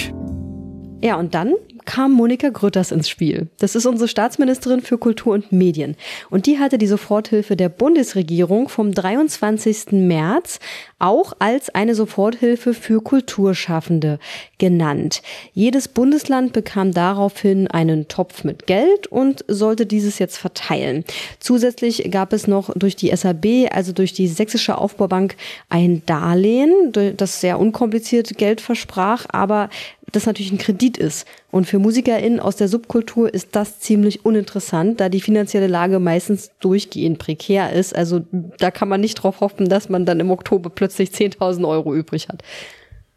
Ja, 1.04 1.18
und 1.18 1.36
dann 1.36 1.54
kam 1.88 2.12
Monika 2.12 2.50
Grütters 2.50 2.92
ins 2.92 3.10
Spiel. 3.10 3.48
Das 3.58 3.74
ist 3.74 3.88
unsere 3.88 4.08
Staatsministerin 4.08 4.82
für 4.82 5.00
Kultur 5.00 5.34
und 5.34 5.52
Medien. 5.52 5.96
Und 6.30 6.46
die 6.46 6.60
hatte 6.60 6.78
die 6.78 6.86
Soforthilfe 6.86 7.56
der 7.56 7.70
Bundesregierung 7.70 8.70
vom 8.70 8.94
23. 8.94 9.94
März 9.94 10.60
auch 11.00 11.34
als 11.40 11.70
eine 11.70 11.96
Soforthilfe 11.96 12.74
für 12.74 13.02
Kulturschaffende 13.02 14.20
genannt. 14.58 15.22
Jedes 15.54 15.88
Bundesland 15.88 16.54
bekam 16.54 16.92
daraufhin 16.92 17.68
einen 17.68 18.08
Topf 18.08 18.44
mit 18.44 18.68
Geld 18.68 19.08
und 19.08 19.46
sollte 19.48 19.86
dieses 19.86 20.20
jetzt 20.20 20.38
verteilen. 20.38 21.06
Zusätzlich 21.40 22.12
gab 22.12 22.34
es 22.34 22.48
noch 22.48 22.74
durch 22.76 22.96
die 22.96 23.16
SAB, 23.16 23.70
also 23.72 23.94
durch 23.94 24.12
die 24.12 24.28
Sächsische 24.28 24.78
Aufbaubank, 24.78 25.38
ein 25.70 26.04
Darlehen, 26.06 26.92
das 27.16 27.40
sehr 27.40 27.60
unkompliziert 27.60 28.38
Geld 28.38 28.60
versprach, 28.60 29.26
aber 29.30 29.70
das 30.12 30.26
natürlich 30.26 30.52
ein 30.52 30.58
Kredit 30.58 30.98
ist. 30.98 31.26
Und 31.52 31.66
für 31.78 31.84
MusikerInnen 31.84 32.40
aus 32.40 32.56
der 32.56 32.70
Subkultur 32.70 33.32
ist 33.32 33.50
das 33.56 33.80
ziemlich 33.80 34.26
uninteressant, 34.26 35.00
da 35.00 35.10
die 35.10 35.22
finanzielle 35.22 35.68
Lage 35.68 36.00
meistens 36.00 36.50
durchgehend 36.60 37.20
prekär 37.20 37.72
ist. 37.72 37.96
Also 37.96 38.26
da 38.32 38.72
kann 38.72 38.90
man 38.90 39.00
nicht 39.00 39.14
drauf 39.14 39.42
hoffen, 39.42 39.70
dass 39.70 39.88
man 39.88 40.04
dann 40.04 40.20
im 40.20 40.32
Oktober 40.32 40.72
plötzlich 40.72 41.12
10.000 41.12 41.68
Euro 41.68 41.94
übrig 41.94 42.30
hat. 42.30 42.42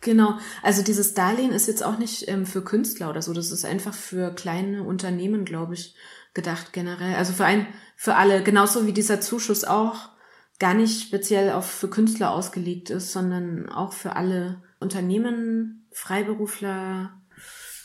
Genau, 0.02 0.34
also 0.62 0.82
dieses 0.82 1.14
Darlehen 1.14 1.52
ist 1.52 1.68
jetzt 1.68 1.82
auch 1.82 1.96
nicht 1.96 2.28
ähm, 2.28 2.44
für 2.44 2.62
Künstler 2.62 3.08
oder 3.08 3.22
so, 3.22 3.32
das 3.32 3.50
ist 3.50 3.64
einfach 3.64 3.94
für 3.94 4.30
kleine 4.34 4.84
Unternehmen, 4.84 5.46
glaube 5.46 5.72
ich, 5.72 5.94
gedacht 6.34 6.74
generell. 6.74 7.14
Also 7.14 7.32
für 7.32 7.46
ein, 7.46 7.66
für 7.96 8.16
alle, 8.16 8.42
genauso 8.42 8.86
wie 8.86 8.92
dieser 8.92 9.22
Zuschuss 9.22 9.64
auch 9.64 10.10
gar 10.58 10.74
nicht 10.74 11.00
speziell 11.00 11.52
auf 11.52 11.64
für 11.64 11.88
Künstler 11.88 12.32
ausgelegt 12.32 12.90
ist, 12.90 13.10
sondern 13.12 13.70
auch 13.70 13.94
für 13.94 14.16
alle 14.16 14.62
Unternehmen, 14.80 15.86
Freiberufler, 15.92 17.19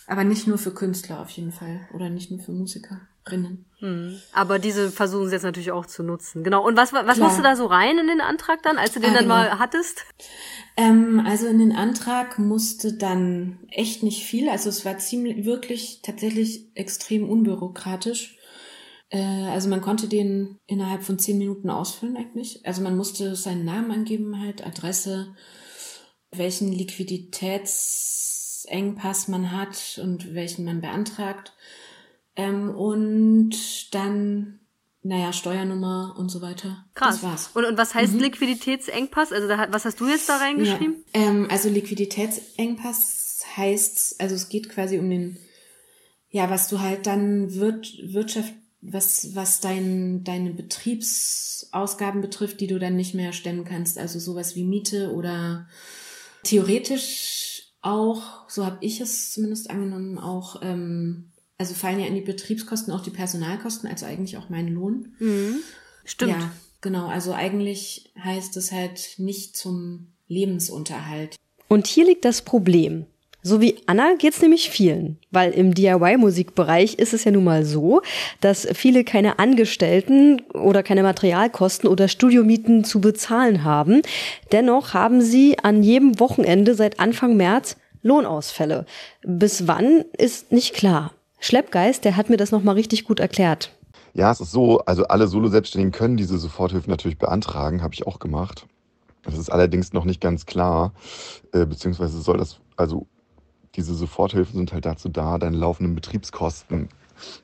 aber 0.07 0.23
nicht 0.23 0.47
nur 0.47 0.57
für 0.57 0.71
Künstler 0.71 1.19
auf 1.19 1.29
jeden 1.31 1.51
Fall 1.51 1.87
oder 1.93 2.09
nicht 2.09 2.29
nur 2.29 2.39
für 2.39 2.51
Musikerinnen. 2.51 3.65
Hm. 3.79 4.19
Aber 4.33 4.59
diese 4.59 4.91
versuchen 4.91 5.27
sie 5.27 5.33
jetzt 5.33 5.43
natürlich 5.43 5.71
auch 5.71 5.85
zu 5.85 6.03
nutzen. 6.03 6.43
Genau. 6.43 6.65
Und 6.65 6.77
was, 6.77 6.93
was 6.93 7.17
musst 7.17 7.39
du 7.39 7.43
da 7.43 7.55
so 7.55 7.65
rein 7.65 7.97
in 7.97 8.07
den 8.07 8.21
Antrag 8.21 8.61
dann, 8.63 8.77
als 8.77 8.93
du 8.93 8.99
den 8.99 9.11
ah, 9.11 9.13
dann 9.13 9.23
genau. 9.23 9.35
mal 9.35 9.59
hattest? 9.59 10.05
Ähm, 10.77 11.23
also 11.25 11.47
in 11.47 11.57
den 11.59 11.75
Antrag 11.75 12.37
musste 12.37 12.93
dann 12.93 13.59
echt 13.71 14.03
nicht 14.03 14.23
viel. 14.23 14.47
Also 14.49 14.69
es 14.69 14.85
war 14.85 14.97
ziemlich, 14.99 15.45
wirklich 15.45 16.01
tatsächlich 16.03 16.69
extrem 16.75 17.27
unbürokratisch. 17.27 18.37
Äh, 19.09 19.47
also 19.49 19.69
man 19.69 19.81
konnte 19.81 20.07
den 20.07 20.59
innerhalb 20.67 21.03
von 21.03 21.17
zehn 21.17 21.39
Minuten 21.39 21.69
ausfüllen 21.69 22.17
eigentlich. 22.17 22.65
Also 22.65 22.81
man 22.81 22.95
musste 22.95 23.35
seinen 23.35 23.65
Namen 23.65 23.91
angeben, 23.91 24.39
halt 24.39 24.65
Adresse, 24.65 25.35
welchen 26.31 26.71
Liquiditätsengpass 28.65 29.27
man 29.27 29.51
hat 29.51 29.99
und 30.01 30.33
welchen 30.33 30.65
man 30.65 30.81
beantragt. 30.81 31.53
Ähm, 32.35 32.69
und 32.69 33.53
dann, 33.93 34.59
naja, 35.03 35.31
Steuernummer 35.31 36.15
und 36.17 36.29
so 36.29 36.41
weiter. 36.41 36.85
Krass. 36.93 37.21
Das 37.21 37.23
war's. 37.23 37.49
Und, 37.53 37.65
und 37.65 37.77
was 37.77 37.95
heißt 37.95 38.13
mhm. 38.13 38.19
Liquiditätsengpass? 38.19 39.31
Also 39.31 39.47
da, 39.47 39.67
was 39.71 39.85
hast 39.85 39.99
du 39.99 40.07
jetzt 40.07 40.27
da 40.27 40.37
reingeschrieben? 40.37 41.03
Ja, 41.13 41.21
ähm, 41.21 41.47
also 41.49 41.69
Liquiditätsengpass 41.69 43.45
heißt, 43.55 44.19
also 44.19 44.35
es 44.35 44.49
geht 44.49 44.69
quasi 44.69 44.97
um 44.99 45.09
den, 45.09 45.37
ja, 46.29 46.49
was 46.49 46.67
du 46.67 46.81
halt 46.81 47.07
dann 47.07 47.55
wird, 47.55 47.93
Wirtschaft, 48.01 48.53
was, 48.81 49.33
was 49.35 49.61
dein, 49.61 50.23
deine 50.23 50.51
Betriebsausgaben 50.51 52.21
betrifft, 52.21 52.59
die 52.59 52.67
du 52.67 52.77
dann 52.79 52.95
nicht 52.95 53.15
mehr 53.15 53.33
stemmen 53.33 53.63
kannst. 53.65 53.97
Also 53.97 54.19
sowas 54.19 54.55
wie 54.55 54.63
Miete 54.63 55.11
oder 55.13 55.67
theoretisch 56.43 57.44
auch, 57.85 58.49
so 58.49 58.65
habe 58.65 58.77
ich 58.81 58.99
es 58.99 59.31
zumindest 59.31 59.69
angenommen, 59.69 60.17
auch, 60.17 60.61
ähm, 60.61 61.31
also 61.57 61.73
fallen 61.73 61.99
ja 61.99 62.07
in 62.07 62.15
die 62.15 62.21
Betriebskosten 62.21 62.93
auch 62.93 63.01
die 63.01 63.11
Personalkosten, 63.11 63.89
also 63.89 64.05
eigentlich 64.05 64.37
auch 64.37 64.49
mein 64.49 64.67
Lohn. 64.67 65.13
Mhm. 65.19 65.57
Stimmt. 66.03 66.31
Ja, 66.31 66.51
genau. 66.81 67.07
Also 67.07 67.33
eigentlich 67.33 68.11
heißt 68.21 68.57
es 68.57 68.71
halt 68.71 69.15
nicht 69.17 69.55
zum 69.55 70.07
Lebensunterhalt. 70.27 71.35
Und 71.67 71.87
hier 71.87 72.05
liegt 72.05 72.25
das 72.25 72.41
Problem. 72.41 73.05
So 73.47 73.61
wie 73.61 73.75
Anna 73.85 74.15
geht's 74.17 74.41
nämlich 74.41 74.71
vielen, 74.71 75.19
weil 75.29 75.51
im 75.51 75.75
DIY-Musikbereich 75.75 76.95
ist 76.95 77.13
es 77.13 77.25
ja 77.25 77.31
nun 77.31 77.43
mal 77.43 77.63
so, 77.63 78.01
dass 78.41 78.67
viele 78.73 79.03
keine 79.03 79.37
Angestellten 79.37 80.41
oder 80.55 80.81
keine 80.81 81.03
Materialkosten 81.03 81.87
oder 81.87 82.07
Studiomieten 82.07 82.83
zu 82.83 82.99
bezahlen 83.01 83.63
haben. 83.63 84.01
Dennoch 84.51 84.95
haben 84.95 85.21
sie 85.21 85.59
an 85.59 85.83
jedem 85.83 86.19
Wochenende 86.19 86.73
seit 86.73 86.99
Anfang 86.99 87.37
März 87.37 87.77
Lohnausfälle. 88.01 88.87
Bis 89.21 89.67
wann 89.67 90.05
ist 90.17 90.51
nicht 90.51 90.73
klar. 90.73 91.11
Schleppgeist, 91.39 92.03
der 92.03 92.17
hat 92.17 92.31
mir 92.31 92.37
das 92.37 92.49
nochmal 92.49 92.73
richtig 92.73 93.03
gut 93.03 93.19
erklärt. 93.19 93.71
Ja, 94.15 94.31
es 94.31 94.39
ist 94.39 94.53
so, 94.53 94.79
also 94.79 95.05
alle 95.05 95.27
Solo-Selbstständigen 95.27 95.91
können 95.91 96.17
diese 96.17 96.39
Soforthilfe 96.39 96.89
natürlich 96.89 97.19
beantragen, 97.19 97.83
habe 97.83 97.93
ich 97.93 98.07
auch 98.07 98.17
gemacht. 98.17 98.65
Das 99.21 99.37
ist 99.37 99.51
allerdings 99.51 99.93
noch 99.93 100.05
nicht 100.05 100.19
ganz 100.19 100.47
klar, 100.47 100.93
äh, 101.53 101.67
beziehungsweise 101.67 102.19
soll 102.21 102.37
das, 102.37 102.57
also 102.75 103.05
diese 103.75 103.93
Soforthilfen 103.93 104.55
sind 104.55 104.73
halt 104.73 104.85
dazu 104.85 105.09
da, 105.09 105.37
deine 105.37 105.57
laufenden 105.57 105.95
Betriebskosten 105.95 106.89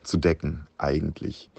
zu 0.03 0.17
decken, 0.17 0.67
eigentlich. 0.77 1.49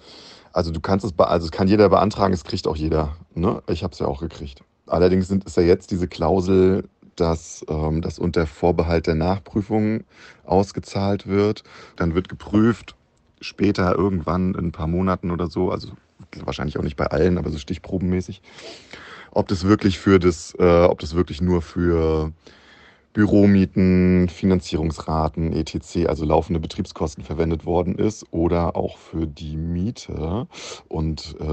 Also 0.52 0.70
du 0.70 0.80
kannst 0.80 1.04
es, 1.04 1.18
also 1.18 1.46
es 1.46 1.52
kann 1.52 1.68
jeder 1.68 1.88
beantragen, 1.88 2.34
es 2.34 2.44
kriegt 2.44 2.66
auch 2.66 2.76
jeder. 2.76 3.16
Ne? 3.34 3.62
Ich 3.68 3.82
habe 3.82 3.92
es 3.92 3.98
ja 3.98 4.06
auch 4.06 4.20
gekriegt. 4.20 4.62
Allerdings 4.86 5.28
sind, 5.28 5.44
ist 5.44 5.56
ja 5.56 5.62
jetzt 5.62 5.90
diese 5.90 6.08
Klausel, 6.08 6.88
dass 7.16 7.64
ähm, 7.68 8.02
das 8.02 8.18
unter 8.18 8.46
Vorbehalt 8.46 9.06
der 9.06 9.14
Nachprüfung 9.14 10.04
ausgezahlt 10.44 11.26
wird. 11.26 11.62
Dann 11.96 12.14
wird 12.14 12.28
geprüft, 12.28 12.94
später 13.40 13.94
irgendwann 13.94 14.54
in 14.54 14.66
ein 14.66 14.72
paar 14.72 14.86
Monaten 14.86 15.30
oder 15.30 15.48
so, 15.48 15.70
also 15.70 15.92
wahrscheinlich 16.44 16.78
auch 16.78 16.82
nicht 16.82 16.96
bei 16.96 17.06
allen, 17.06 17.38
aber 17.38 17.50
so 17.50 17.58
stichprobenmäßig, 17.58 18.42
ob 19.30 19.48
das 19.48 19.64
wirklich 19.64 19.98
für 19.98 20.18
das, 20.18 20.54
äh, 20.58 20.84
ob 20.84 21.00
das 21.00 21.14
wirklich 21.14 21.40
nur 21.40 21.62
für 21.62 22.32
Büromieten, 23.12 24.28
Finanzierungsraten, 24.28 25.52
etc., 25.52 26.06
also 26.06 26.24
laufende 26.24 26.60
Betriebskosten 26.60 27.24
verwendet 27.24 27.66
worden 27.66 27.94
ist 27.94 28.26
oder 28.30 28.76
auch 28.76 28.96
für 28.96 29.26
die 29.26 29.56
Miete 29.56 30.46
und 30.88 31.36
äh, 31.40 31.44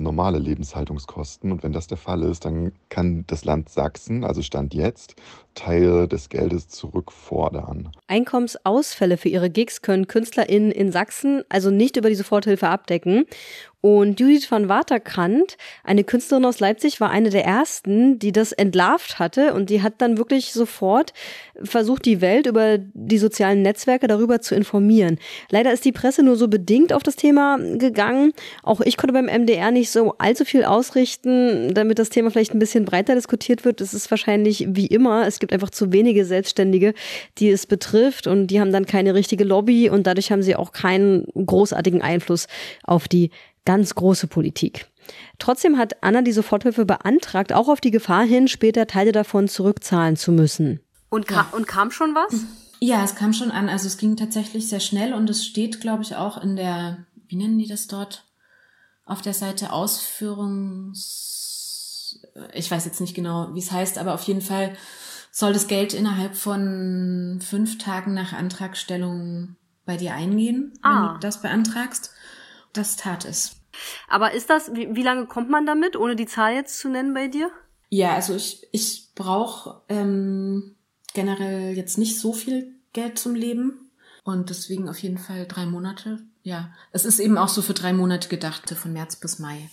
normale 0.00 0.38
Lebenshaltungskosten. 0.38 1.50
Und 1.50 1.62
wenn 1.62 1.72
das 1.72 1.88
der 1.88 1.98
Fall 1.98 2.22
ist, 2.22 2.44
dann 2.44 2.72
kann 2.88 3.24
das 3.26 3.44
Land 3.44 3.68
Sachsen, 3.68 4.24
also 4.24 4.42
Stand 4.42 4.74
jetzt, 4.74 5.16
Teil 5.58 6.06
des 6.06 6.28
Geldes 6.28 6.68
zurückfordern. 6.68 7.90
Einkommensausfälle 8.06 9.16
für 9.16 9.28
ihre 9.28 9.50
Gigs 9.50 9.82
können 9.82 10.06
KünstlerInnen 10.06 10.70
in 10.70 10.92
Sachsen 10.92 11.42
also 11.48 11.70
nicht 11.70 11.96
über 11.96 12.08
die 12.08 12.14
Soforthilfe 12.14 12.68
abdecken. 12.68 13.26
Und 13.80 14.18
Judith 14.18 14.50
van 14.50 14.68
Waterkant, 14.68 15.56
eine 15.84 16.02
Künstlerin 16.02 16.44
aus 16.44 16.58
Leipzig, 16.58 17.00
war 17.00 17.10
eine 17.10 17.30
der 17.30 17.44
ersten, 17.44 18.18
die 18.18 18.32
das 18.32 18.50
entlarvt 18.50 19.20
hatte 19.20 19.54
und 19.54 19.70
die 19.70 19.82
hat 19.82 19.94
dann 19.98 20.18
wirklich 20.18 20.52
sofort 20.52 21.12
versucht, 21.62 22.04
die 22.04 22.20
Welt 22.20 22.46
über 22.46 22.78
die 22.78 23.18
sozialen 23.18 23.62
Netzwerke 23.62 24.08
darüber 24.08 24.40
zu 24.40 24.56
informieren. 24.56 25.18
Leider 25.50 25.72
ist 25.72 25.84
die 25.84 25.92
Presse 25.92 26.24
nur 26.24 26.34
so 26.34 26.48
bedingt 26.48 26.92
auf 26.92 27.04
das 27.04 27.14
Thema 27.14 27.56
gegangen. 27.58 28.32
Auch 28.64 28.80
ich 28.80 28.96
konnte 28.96 29.12
beim 29.12 29.26
MDR 29.26 29.70
nicht 29.70 29.92
so 29.92 30.14
allzu 30.18 30.44
viel 30.44 30.64
ausrichten, 30.64 31.72
damit 31.72 32.00
das 32.00 32.10
Thema 32.10 32.32
vielleicht 32.32 32.54
ein 32.54 32.58
bisschen 32.58 32.84
breiter 32.84 33.14
diskutiert 33.14 33.64
wird. 33.64 33.80
Es 33.80 33.94
ist 33.94 34.10
wahrscheinlich 34.10 34.66
wie 34.70 34.86
immer, 34.86 35.24
es 35.28 35.38
gibt 35.38 35.47
einfach 35.52 35.70
zu 35.70 35.92
wenige 35.92 36.24
Selbstständige, 36.24 36.94
die 37.38 37.50
es 37.50 37.66
betrifft 37.66 38.26
und 38.26 38.48
die 38.48 38.60
haben 38.60 38.72
dann 38.72 38.86
keine 38.86 39.14
richtige 39.14 39.44
Lobby 39.44 39.90
und 39.90 40.06
dadurch 40.06 40.30
haben 40.30 40.42
sie 40.42 40.56
auch 40.56 40.72
keinen 40.72 41.26
großartigen 41.34 42.02
Einfluss 42.02 42.46
auf 42.84 43.08
die 43.08 43.30
ganz 43.64 43.94
große 43.94 44.26
Politik. 44.28 44.86
Trotzdem 45.38 45.78
hat 45.78 46.02
Anna 46.02 46.22
die 46.22 46.32
Soforthilfe 46.32 46.84
beantragt, 46.84 47.52
auch 47.52 47.68
auf 47.68 47.80
die 47.80 47.90
Gefahr 47.90 48.24
hin, 48.24 48.48
später 48.48 48.86
Teile 48.86 49.12
davon 49.12 49.48
zurückzahlen 49.48 50.16
zu 50.16 50.32
müssen. 50.32 50.80
Und, 51.10 51.26
ka 51.26 51.34
ja. 51.50 51.56
und 51.56 51.66
kam 51.66 51.90
schon 51.90 52.14
was? 52.14 52.44
Ja, 52.80 53.02
es 53.04 53.14
kam 53.14 53.32
schon 53.32 53.50
an. 53.50 53.68
Also 53.68 53.86
es 53.86 53.98
ging 53.98 54.16
tatsächlich 54.16 54.68
sehr 54.68 54.80
schnell 54.80 55.12
und 55.14 55.28
es 55.30 55.44
steht, 55.44 55.80
glaube 55.80 56.02
ich, 56.02 56.16
auch 56.16 56.42
in 56.42 56.56
der, 56.56 57.06
wie 57.28 57.36
nennen 57.36 57.58
die 57.58 57.66
das 57.66 57.86
dort? 57.86 58.24
Auf 59.04 59.22
der 59.22 59.34
Seite 59.34 59.72
Ausführungs, 59.72 60.98
ich 62.52 62.70
weiß 62.70 62.84
jetzt 62.84 63.00
nicht 63.00 63.14
genau, 63.14 63.48
wie 63.54 63.60
es 63.60 63.72
heißt, 63.72 63.96
aber 63.98 64.12
auf 64.14 64.22
jeden 64.24 64.42
Fall 64.42 64.76
soll 65.38 65.52
das 65.52 65.68
Geld 65.68 65.94
innerhalb 65.94 66.34
von 66.34 67.38
fünf 67.40 67.78
Tagen 67.78 68.12
nach 68.12 68.32
Antragstellung 68.32 69.54
bei 69.84 69.96
dir 69.96 70.12
eingehen, 70.14 70.72
ah. 70.82 70.90
wenn 70.90 71.14
du 71.14 71.20
das 71.20 71.42
beantragst. 71.42 72.12
Das 72.72 72.96
tat 72.96 73.24
es. 73.24 73.60
Aber 74.08 74.32
ist 74.32 74.50
das, 74.50 74.74
wie, 74.74 74.96
wie 74.96 75.04
lange 75.04 75.26
kommt 75.26 75.48
man 75.48 75.64
damit, 75.64 75.94
ohne 75.94 76.16
die 76.16 76.26
Zahl 76.26 76.54
jetzt 76.54 76.80
zu 76.80 76.88
nennen 76.88 77.14
bei 77.14 77.28
dir? 77.28 77.52
Ja, 77.88 78.14
also 78.14 78.34
ich, 78.34 78.66
ich 78.72 79.10
brauche 79.14 79.82
ähm, 79.88 80.74
generell 81.14 81.76
jetzt 81.76 81.98
nicht 81.98 82.18
so 82.18 82.32
viel 82.32 82.74
Geld 82.92 83.16
zum 83.16 83.36
Leben 83.36 83.92
und 84.24 84.50
deswegen 84.50 84.88
auf 84.88 84.98
jeden 84.98 85.18
Fall 85.18 85.46
drei 85.46 85.66
Monate. 85.66 86.18
Ja, 86.42 86.72
es 86.90 87.04
ist 87.04 87.20
eben 87.20 87.38
auch 87.38 87.48
so 87.48 87.62
für 87.62 87.74
drei 87.74 87.92
Monate 87.92 88.28
gedacht, 88.28 88.68
von 88.70 88.92
März 88.92 89.14
bis 89.14 89.38
Mai. 89.38 89.70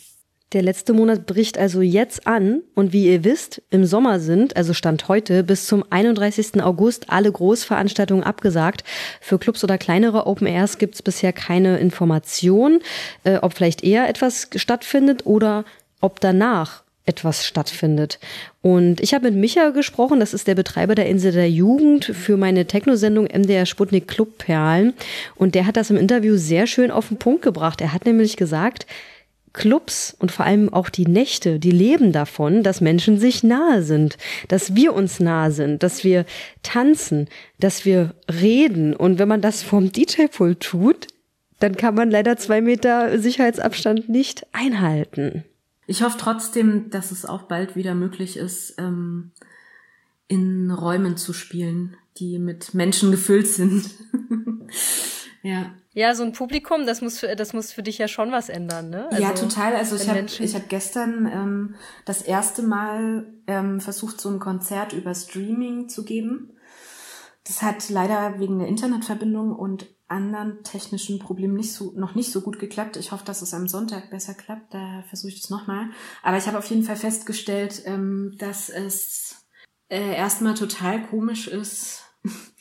Der 0.56 0.64
letzte 0.64 0.94
Monat 0.94 1.26
bricht 1.26 1.58
also 1.58 1.82
jetzt 1.82 2.28
an 2.28 2.62
und 2.76 2.94
wie 2.94 3.12
ihr 3.12 3.26
wisst, 3.26 3.62
im 3.72 3.84
Sommer 3.84 4.22
sind, 4.22 4.56
also 4.56 4.74
Stand 4.74 5.10
heute, 5.10 5.44
bis 5.44 5.68
zum 5.68 5.84
31. 5.90 6.64
August 6.64 7.10
alle 7.10 7.30
Großveranstaltungen 7.30 8.24
abgesagt. 8.24 8.86
Für 9.20 9.38
Clubs 9.38 9.66
oder 9.66 9.78
kleinere 9.78 10.28
Open 10.28 10.48
Airs 10.48 10.78
gibt 10.78 10.96
es 10.96 11.02
bisher 11.02 11.34
keine 11.34 11.80
Information, 11.80 12.80
äh, 13.26 13.36
ob 13.42 13.54
vielleicht 13.54 13.84
eher 13.84 14.08
etwas 14.08 14.48
stattfindet 14.56 15.26
oder 15.26 15.66
ob 16.00 16.22
danach 16.22 16.84
etwas 17.06 17.46
stattfindet. 17.46 18.18
Und 18.62 19.02
ich 19.02 19.14
habe 19.14 19.30
mit 19.30 19.38
Micha 19.38 19.72
gesprochen, 19.72 20.22
das 20.22 20.34
ist 20.34 20.48
der 20.48 20.56
Betreiber 20.56 20.96
der 20.96 21.08
Insel 21.08 21.34
der 21.34 21.52
Jugend 21.52 22.06
für 22.06 22.38
meine 22.38 22.66
Techno-Sendung 22.66 23.26
MDR 23.26 23.66
Sputnik 23.66 24.08
Club 24.08 24.38
Perlen. 24.38 24.94
Und 25.36 25.54
der 25.54 25.66
hat 25.66 25.76
das 25.76 25.90
im 25.90 25.98
Interview 25.98 26.38
sehr 26.38 26.66
schön 26.66 26.92
auf 26.92 27.10
den 27.10 27.18
Punkt 27.18 27.42
gebracht. 27.42 27.82
Er 27.82 27.92
hat 27.92 28.06
nämlich 28.06 28.38
gesagt, 28.38 28.88
Clubs 29.56 30.16
und 30.20 30.32
vor 30.32 30.46
allem 30.46 30.72
auch 30.72 30.90
die 30.90 31.08
Nächte, 31.08 31.60
die 31.60 31.72
leben 31.72 32.12
davon, 32.12 32.62
dass 32.62 32.82
Menschen 32.82 33.18
sich 33.18 33.44
nahe 33.44 33.82
sind, 33.82 34.18
dass 34.50 34.76
wir 34.76 34.94
uns 34.94 35.20
nahe 35.20 35.52
sind, 35.52 35.82
dass 35.82 36.04
wir 36.04 36.26
tanzen, 36.62 37.28
dass 37.60 37.86
wir 37.86 38.14
reden. 38.30 38.96
Und 38.96 39.18
wenn 39.18 39.28
man 39.28 39.42
das 39.42 39.64
vom 39.64 39.92
DJ-Pult 39.92 40.60
tut, 40.60 41.08
dann 41.60 41.76
kann 41.78 41.96
man 41.96 42.12
leider 42.12 42.38
zwei 42.38 42.62
Meter 42.62 43.18
Sicherheitsabstand 43.18 44.10
nicht 44.10 44.46
einhalten. 44.52 45.44
Ich 45.88 46.04
hoffe 46.04 46.18
trotzdem, 46.20 46.90
dass 46.90 47.12
es 47.12 47.26
auch 47.26 47.44
bald 47.44 47.76
wieder 47.76 47.96
möglich 47.96 48.38
ist, 48.38 48.76
ähm, 48.78 49.32
in 50.28 50.70
Räumen 50.72 51.18
zu 51.18 51.34
spielen, 51.34 51.96
die 52.18 52.40
mit 52.40 52.74
Menschen 52.74 53.12
gefüllt 53.12 53.48
sind. 53.48 53.90
ja. 55.46 55.75
Ja, 55.94 56.14
so 56.16 56.24
ein 56.24 56.34
Publikum, 56.34 56.86
das 56.86 57.02
muss 57.02 57.20
für, 57.20 57.36
das 57.36 57.54
muss 57.54 57.72
für 57.72 57.84
dich 57.84 58.00
ja 58.00 58.08
schon 58.08 58.32
was 58.32 58.50
ändern, 58.50 58.90
ne? 58.90 59.08
Also, 59.12 59.22
ja, 59.22 59.32
total. 59.32 59.75
Also 59.75 59.96
ich 59.96 60.10
habe 60.10 60.25
ich 60.28 60.56
hab 60.56 60.68
gestern 60.68 61.30
ähm, 61.32 61.75
das 62.04 62.22
erste 62.22 62.64
Mal 62.64 63.28
ähm, 63.48 63.80
versucht, 63.80 64.20
so 64.20 64.30
ein 64.30 64.40
Konzert 64.40 64.92
über 64.92 65.14
Streaming 65.14 65.88
zu 65.88 66.04
geben. 66.04 66.58
Das 67.46 67.62
hat 67.62 67.90
leider 67.90 68.40
wegen 68.40 68.58
der 68.58 68.68
Internetverbindung 68.68 69.56
und 69.56 69.88
anderen 70.08 70.64
technischen 70.64 71.20
Problemen 71.20 71.54
nicht 71.54 71.72
so, 71.74 71.94
noch 71.96 72.16
nicht 72.16 72.32
so 72.32 72.42
gut 72.42 72.58
geklappt. 72.58 72.98
Ich 72.98 73.12
hoffe, 73.12 73.25
dass 73.25 73.44
es 73.44 73.54
am 73.54 73.68
Sonntag 73.68 74.10
besser 74.10 74.34
klappt. 74.34 74.74
Da 74.74 75.04
versuche 75.08 75.32
ich 75.32 75.44
es 75.44 75.52
nochmal. 75.52 75.90
Aber 76.24 76.38
ich 76.38 76.48
habe 76.48 76.58
auf 76.58 76.66
jeden 76.66 76.84
Fall 76.84 76.96
festgestellt, 76.96 77.84
ähm, 77.86 78.36
dass 78.40 78.70
es 78.70 79.48
äh, 79.90 80.16
erstmal 80.16 80.56
total 80.56 81.04
komisch 81.08 81.48
ist, 81.48 82.04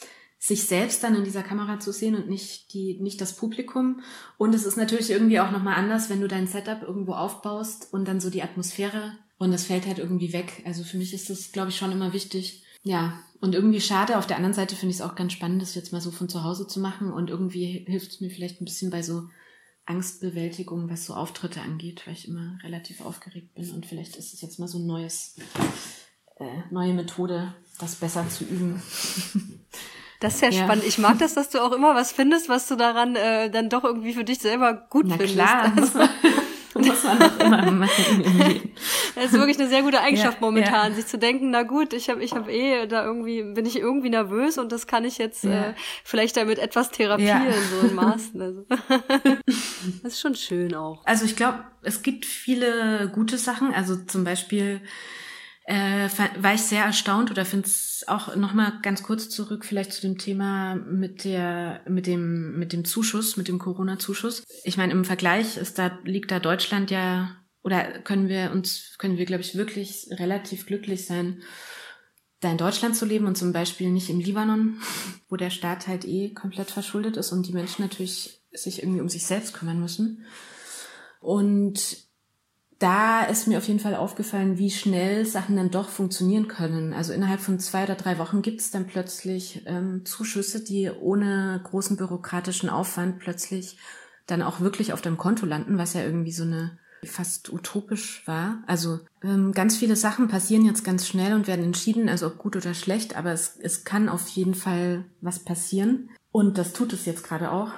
sich 0.45 0.65
selbst 0.65 1.03
dann 1.03 1.15
in 1.15 1.25
dieser 1.25 1.43
Kamera 1.43 1.81
zu 1.81 1.91
sehen 1.91 2.15
und 2.15 2.29
nicht 2.29 2.75
die, 2.75 3.01
nicht 3.01 3.19
das 3.23 3.35
Publikum. 3.35 4.03
Und 4.37 4.55
es 4.55 4.67
ist 4.67 4.77
natürlich 4.77 5.09
irgendwie 5.09 5.41
auch 5.41 5.51
nochmal 5.51 5.77
anders, 5.77 6.11
wenn 6.11 6.21
du 6.21 6.29
dein 6.29 6.47
Setup 6.47 6.83
irgendwo 6.83 7.13
aufbaust 7.15 7.91
und 7.95 8.07
dann 8.07 8.21
so 8.21 8.29
die 8.29 8.43
Atmosphäre 8.43 9.17
und 9.39 9.53
das 9.53 9.65
fällt 9.65 9.87
halt 9.87 9.99
irgendwie 9.99 10.35
weg. 10.35 10.63
Also 10.67 10.85
für 10.85 10.99
mich 10.99 11.15
ist 11.15 11.31
das, 11.31 11.51
glaube 11.53 11.71
ich, 11.71 11.79
schon 11.79 11.93
immer 11.93 12.13
wichtig, 12.13 12.63
ja, 12.83 13.19
und 13.41 13.55
irgendwie 13.55 13.81
schade. 13.81 14.19
Auf 14.19 14.27
der 14.27 14.37
anderen 14.37 14.53
Seite 14.53 14.77
finde 14.77 14.91
ich 14.91 15.01
es 15.01 15.03
auch 15.03 15.15
ganz 15.15 15.33
spannend, 15.33 15.63
das 15.63 15.75
jetzt 15.75 15.93
mal 15.93 16.03
so 16.03 16.11
von 16.11 16.29
zu 16.29 16.45
Hause 16.45 16.67
zu 16.67 16.79
machen. 16.79 17.11
Und 17.11 17.31
irgendwie 17.31 17.87
hilft 17.89 18.13
es 18.13 18.21
mir 18.21 18.29
vielleicht 18.29 18.61
ein 18.61 18.67
bisschen 18.67 18.91
bei 18.91 19.03
so 19.03 19.31
Angstbewältigung, 19.87 20.91
was 20.91 21.07
so 21.07 21.15
Auftritte 21.15 21.63
angeht, 21.63 22.07
weil 22.07 22.13
ich 22.13 22.29
immer 22.29 22.59
relativ 22.63 23.01
aufgeregt 23.01 23.55
bin. 23.55 23.71
Und 23.71 23.87
vielleicht 23.87 24.17
ist 24.17 24.35
es 24.35 24.43
jetzt 24.43 24.59
mal 24.59 24.69
so 24.69 24.79
ein 24.79 24.87
neues, 24.87 25.37
äh, 26.37 26.71
neue 26.71 26.93
Methode, 26.93 27.55
das 27.79 27.95
besser 27.95 28.29
zu 28.29 28.45
üben. 28.45 28.83
Das 30.21 30.37
ist 30.37 30.41
ja, 30.43 30.51
ja, 30.51 30.65
spannend. 30.65 30.85
Ich 30.87 30.99
mag 30.99 31.19
das, 31.19 31.35
dass 31.35 31.51
du 31.51 31.61
auch 31.61 31.73
immer 31.73 31.95
was 31.95 32.13
findest, 32.13 32.49
was 32.49 32.67
du 32.69 32.77
daran 32.77 33.17
äh, 33.17 33.51
dann 33.51 33.69
doch 33.69 33.85
irgendwie 33.85 34.15
für 34.15 34.25
dich 34.25 34.39
selber 34.39 34.87
gut 34.91 35.07
Na 35.07 35.17
findest. 35.17 35.35
Klar. 35.35 35.73
Also, 35.77 35.99
muss 36.75 37.05
man 37.05 37.19
doch 37.19 37.41
immer 37.41 37.71
machen. 37.71 38.71
Das 39.15 39.27
ist 39.27 39.35
wirklich 39.35 39.59
eine 39.61 39.69
sehr 39.69 39.83
gute 39.83 40.01
Eigenschaft 40.01 40.39
ja, 40.41 40.45
momentan, 40.45 40.91
ja. 40.91 40.97
sich 40.97 41.07
zu 41.07 41.19
denken, 41.19 41.51
na 41.51 41.63
gut, 41.63 41.93
ich 41.93 42.11
habe 42.11 42.23
ich 42.23 42.33
hab 42.33 42.49
eh 42.49 42.87
da 42.87 43.05
irgendwie, 43.05 43.45
bin 43.45 43.65
ich 43.65 43.79
irgendwie 43.79 44.11
nervös 44.11 44.59
und 44.59 44.73
das 44.73 44.89
kann 44.89 45.05
ich 45.05 45.19
jetzt 45.19 45.45
ja. 45.45 45.69
äh, 45.69 45.75
vielleicht 46.03 46.37
damit 46.37 46.59
etwas 46.59 46.91
therapieren, 46.91 47.55
so 47.71 47.87
in 47.87 47.95
Maßen. 47.95 48.43
Also. 48.43 48.65
Das 50.03 50.15
ist 50.15 50.21
schon 50.21 50.35
schön 50.35 50.75
auch. 50.75 51.03
Also 51.05 51.25
ich 51.27 51.37
glaube, 51.37 51.63
es 51.83 52.03
gibt 52.03 52.25
viele 52.25 53.11
gute 53.15 53.39
Sachen. 53.39 53.73
Also 53.73 53.97
zum 53.97 54.25
Beispiel 54.25 54.81
äh, 55.65 56.09
war 56.41 56.55
ich 56.55 56.63
sehr 56.63 56.85
erstaunt 56.85 57.31
oder 57.31 57.45
finde 57.45 57.67
es 57.67 58.05
auch 58.07 58.37
noch 58.37 58.53
mal 58.53 58.81
ganz 58.83 59.03
kurz 59.03 59.31
zurück 59.31 59.65
vielleicht 59.65 59.93
zu 59.93 60.03
dem 60.03 60.19
Thema 60.19 60.75
mit 60.75 61.25
der 61.25 61.81
mit 61.89 62.07
dem 62.07 62.59
mit 62.59 62.73
dem 62.73 62.85
Zuschuss 62.85 63.37
mit 63.37 63.49
dem 63.49 63.59
Corona 63.59 63.99
Zuschuss 63.99 64.45
ich 64.65 64.77
meine 64.77 64.93
im 64.93 65.05
Vergleich 65.05 65.57
ist 65.57 65.79
da 65.79 65.99
liegt 66.05 66.31
da 66.31 66.39
Deutschland 66.39 66.91
ja 66.91 67.37
oder 67.63 67.83
können 68.01 68.29
wir 68.29 68.51
uns 68.53 68.97
können 68.99 69.17
wir 69.17 69.25
glaube 69.25 69.43
ich 69.43 69.57
wirklich 69.57 70.09
relativ 70.11 70.67
glücklich 70.67 71.07
sein 71.07 71.43
da 72.41 72.51
in 72.51 72.59
Deutschland 72.59 72.95
zu 72.95 73.07
leben 73.07 73.27
und 73.27 73.39
zum 73.39 73.55
Beispiel 73.55 73.91
nicht 73.91 74.11
im 74.11 74.21
Libanon 74.21 74.81
wo 75.31 75.37
der 75.37 75.51
Staat 75.51 75.89
halt 75.89 76.05
eh 76.05 76.35
komplett 76.35 76.71
verschuldet 76.71 77.17
ist 77.17 77.33
und 77.33 77.47
die 77.47 77.55
Menschen 77.55 77.83
natürlich 77.83 78.43
sich 78.55 78.83
irgendwie 78.83 79.01
um 79.01 79.09
sich 79.09 79.27
selbst 79.27 79.55
kümmern 79.55 79.81
müssen. 79.81 80.25
Und 81.21 82.04
da 82.85 83.23
ist 83.23 83.49
mir 83.49 83.57
auf 83.57 83.67
jeden 83.67 83.81
Fall 83.81 83.95
aufgefallen, 83.95 84.59
wie 84.59 84.71
schnell 84.71 85.25
Sachen 85.25 85.57
dann 85.57 85.71
doch 85.71 85.89
funktionieren 85.89 86.49
können. 86.49 86.93
Also 86.93 87.15
innerhalb 87.15 87.41
von 87.41 87.59
zwei 87.59 87.85
oder 87.85 87.95
drei 87.95 88.19
Wochen 88.19 88.43
gibt 88.43 88.61
es 88.61 88.71
dann 88.71 88.87
plötzlich 88.87 89.63
ähm, 89.65 90.05
Zuschüsse, 90.05 90.63
die 90.63 90.91
ohne 90.91 91.63
großen 91.65 91.97
bürokratischen 91.97 92.69
Aufwand 92.69 93.21
plötzlich 93.21 93.79
dann 94.27 94.43
auch 94.43 94.61
wirklich 94.61 94.93
auf 94.93 95.01
deinem 95.01 95.17
Konto 95.17 95.47
landen, 95.47 95.79
was 95.79 95.95
ja 95.95 96.03
irgendwie 96.03 96.33
so 96.33 96.43
eine 96.43 96.79
fast 97.05 97.51
utopisch 97.51 98.23
war. 98.27 98.63
Also 98.67 99.01
ähm, 99.23 99.53
ganz 99.53 99.79
viele 99.79 99.97
Sachen 99.97 100.29
passieren 100.29 100.67
jetzt 100.67 100.85
ganz 100.85 101.09
schnell 101.09 101.33
und 101.33 101.47
werden 101.47 101.65
entschieden, 101.65 102.11
also 102.11 102.27
ob 102.27 102.37
gut 102.37 102.55
oder 102.55 102.75
schlecht, 102.75 103.17
aber 103.17 103.33
es, 103.33 103.57
es 103.63 103.85
kann 103.85 104.11
auf 104.11 104.29
jeden 104.29 104.55
Fall 104.55 105.07
was 105.23 105.39
passieren. 105.39 106.11
Und 106.33 106.59
das 106.59 106.75
tut 106.75 106.93
es 106.93 107.07
jetzt 107.07 107.25
gerade 107.25 107.51
auch. 107.51 107.71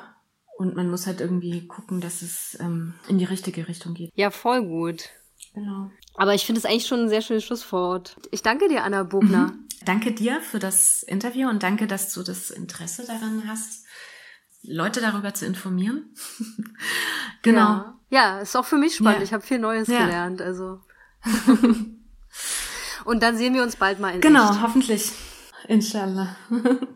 Und 0.56 0.74
man 0.74 0.88
muss 0.90 1.06
halt 1.06 1.20
irgendwie 1.20 1.66
gucken, 1.66 2.00
dass 2.00 2.22
es 2.22 2.56
ähm, 2.60 2.94
in 3.08 3.18
die 3.18 3.24
richtige 3.24 3.68
Richtung 3.68 3.92
geht. 3.92 4.10
Ja, 4.14 4.30
voll 4.30 4.64
gut. 4.64 5.10
Genau. 5.54 5.90
Aber 6.14 6.34
ich 6.34 6.46
finde 6.46 6.60
es 6.60 6.64
eigentlich 6.64 6.86
schon 6.86 7.00
ein 7.00 7.08
sehr 7.10 7.20
schönes 7.20 7.44
Schlusswort. 7.44 8.16
Ich 8.30 8.42
danke 8.42 8.68
dir, 8.68 8.82
Anna 8.82 9.02
Bogner. 9.02 9.48
Mhm. 9.48 9.68
Danke 9.84 10.12
dir 10.12 10.40
für 10.40 10.58
das 10.58 11.02
Interview 11.02 11.48
und 11.48 11.62
danke, 11.62 11.86
dass 11.86 12.12
du 12.14 12.22
das 12.22 12.50
Interesse 12.50 13.06
daran 13.06 13.42
hast, 13.46 13.84
Leute 14.62 15.00
darüber 15.02 15.34
zu 15.34 15.44
informieren. 15.44 16.14
genau. 17.42 17.60
Ja. 17.60 17.98
ja, 18.08 18.38
ist 18.38 18.56
auch 18.56 18.64
für 18.64 18.78
mich 18.78 18.96
spannend. 18.96 19.18
Ja. 19.18 19.24
Ich 19.24 19.32
habe 19.34 19.44
viel 19.44 19.58
Neues 19.58 19.88
ja. 19.88 20.06
gelernt. 20.06 20.40
Also. 20.40 20.80
und 23.04 23.22
dann 23.22 23.36
sehen 23.36 23.52
wir 23.52 23.62
uns 23.62 23.76
bald 23.76 24.00
mal 24.00 24.14
in 24.14 24.22
Genau, 24.22 24.50
echt. 24.50 24.62
hoffentlich. 24.62 25.12
Inshallah. 25.68 26.34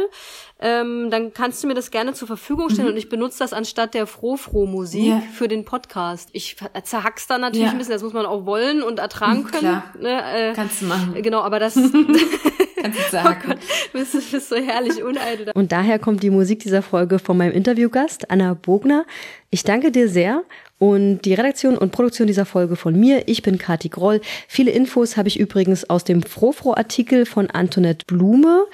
ähm, 0.61 1.11
dann 1.11 1.33
kannst 1.35 1.63
du 1.63 1.67
mir 1.67 1.75
das 1.75 1.91
gerne 1.91 2.13
zur 2.15 2.29
Verfügung 2.29 2.71
stellen 2.71 2.89
und 2.89 2.97
ich 2.97 3.09
benutze 3.09 3.39
das 3.41 3.53
anstatt 3.53 3.93
der 3.95 4.07
Froh-Froh-Musik 4.07 5.03
Mhm. 5.03 5.09
Ja. 5.09 5.23
für 5.35 5.49
den 5.49 5.65
Podcast. 5.65 6.29
Ich 6.33 6.57
zerhack's 6.85 7.27
dann 7.27 7.41
natürlich 7.41 7.67
Ja. 7.67 7.73
ein 7.73 7.79
bisschen, 7.79 7.93
das 7.95 8.03
muss 8.03 8.13
man 8.13 8.25
auch 8.27 8.47
wollen 8.47 8.83
und 8.83 8.99
ertragen 8.99 9.41
Mhm, 9.41 9.47
können. 9.47 9.61
klar. 9.61 9.85
Ne, 10.01 10.51
äh, 10.51 10.53
Kannst 10.55 10.81
du 10.83 10.87
machen. 10.87 11.15
Genau, 11.23 11.41
aber 11.41 11.59
das 11.59 11.75
Kannst 11.75 12.99
du 12.99 13.03
Oh 13.07 13.11
sagen. 13.11 13.43
Gott, 13.47 13.59
bist 13.93 14.15
du 14.15 14.21
bist 14.21 14.49
so 14.49 14.57
herrlich 14.57 15.03
uneitel. 15.03 15.51
Und 15.55 15.73
daher 15.73 15.99
kommt 15.99 16.23
die 16.23 16.31
Musik 16.31 16.61
dieser 16.61 16.83
Folge 16.83 17.19
von 17.19 17.37
meinem 17.37 17.53
Interviewgast, 17.53 18.31
Anna 18.31 18.55
Bogner. 18.55 19.05
Ich 19.51 19.65
danke 19.65 19.91
dir 19.91 20.09
sehr. 20.09 20.43
Und 20.85 21.23
die 21.23 21.33
Redaktion 21.33 21.79
und 21.79 21.93
Produktion 21.93 22.27
dieser 22.27 22.45
Folge 22.45 22.77
von 22.77 22.95
mir, 22.95 23.27
ich 23.27 23.41
bin 23.41 23.57
Kati 23.57 23.89
Groll. 23.89 24.21
Viele 24.47 24.71
Infos 24.71 25.17
habe 25.17 25.29
ich 25.29 25.41
übrigens 25.41 25.89
aus 25.89 26.05
dem 26.05 26.23
Frofro-Artikel 26.23 27.25
von 27.25 27.49
Antoinette 27.49 28.05
Blume. 28.05 28.67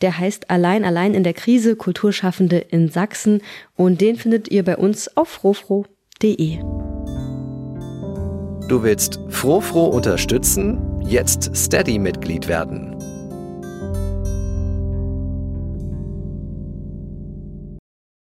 Der 0.00 0.18
heißt 0.18 0.50
Allein, 0.50 0.84
allein 0.84 1.14
in 1.14 1.22
der 1.22 1.34
Krise, 1.34 1.76
Kulturschaffende 1.76 2.58
in 2.58 2.88
Sachsen. 2.88 3.42
Und 3.76 4.00
den 4.00 4.16
findet 4.16 4.50
ihr 4.50 4.64
bei 4.64 4.76
uns 4.76 5.16
auf 5.16 5.28
frofro.de. 5.28 6.58
Du 8.68 8.82
willst 8.82 9.20
Frofro 9.28 9.86
unterstützen? 9.86 11.00
Jetzt 11.06 11.54
Steady-Mitglied 11.54 12.48
werden. 12.48 12.91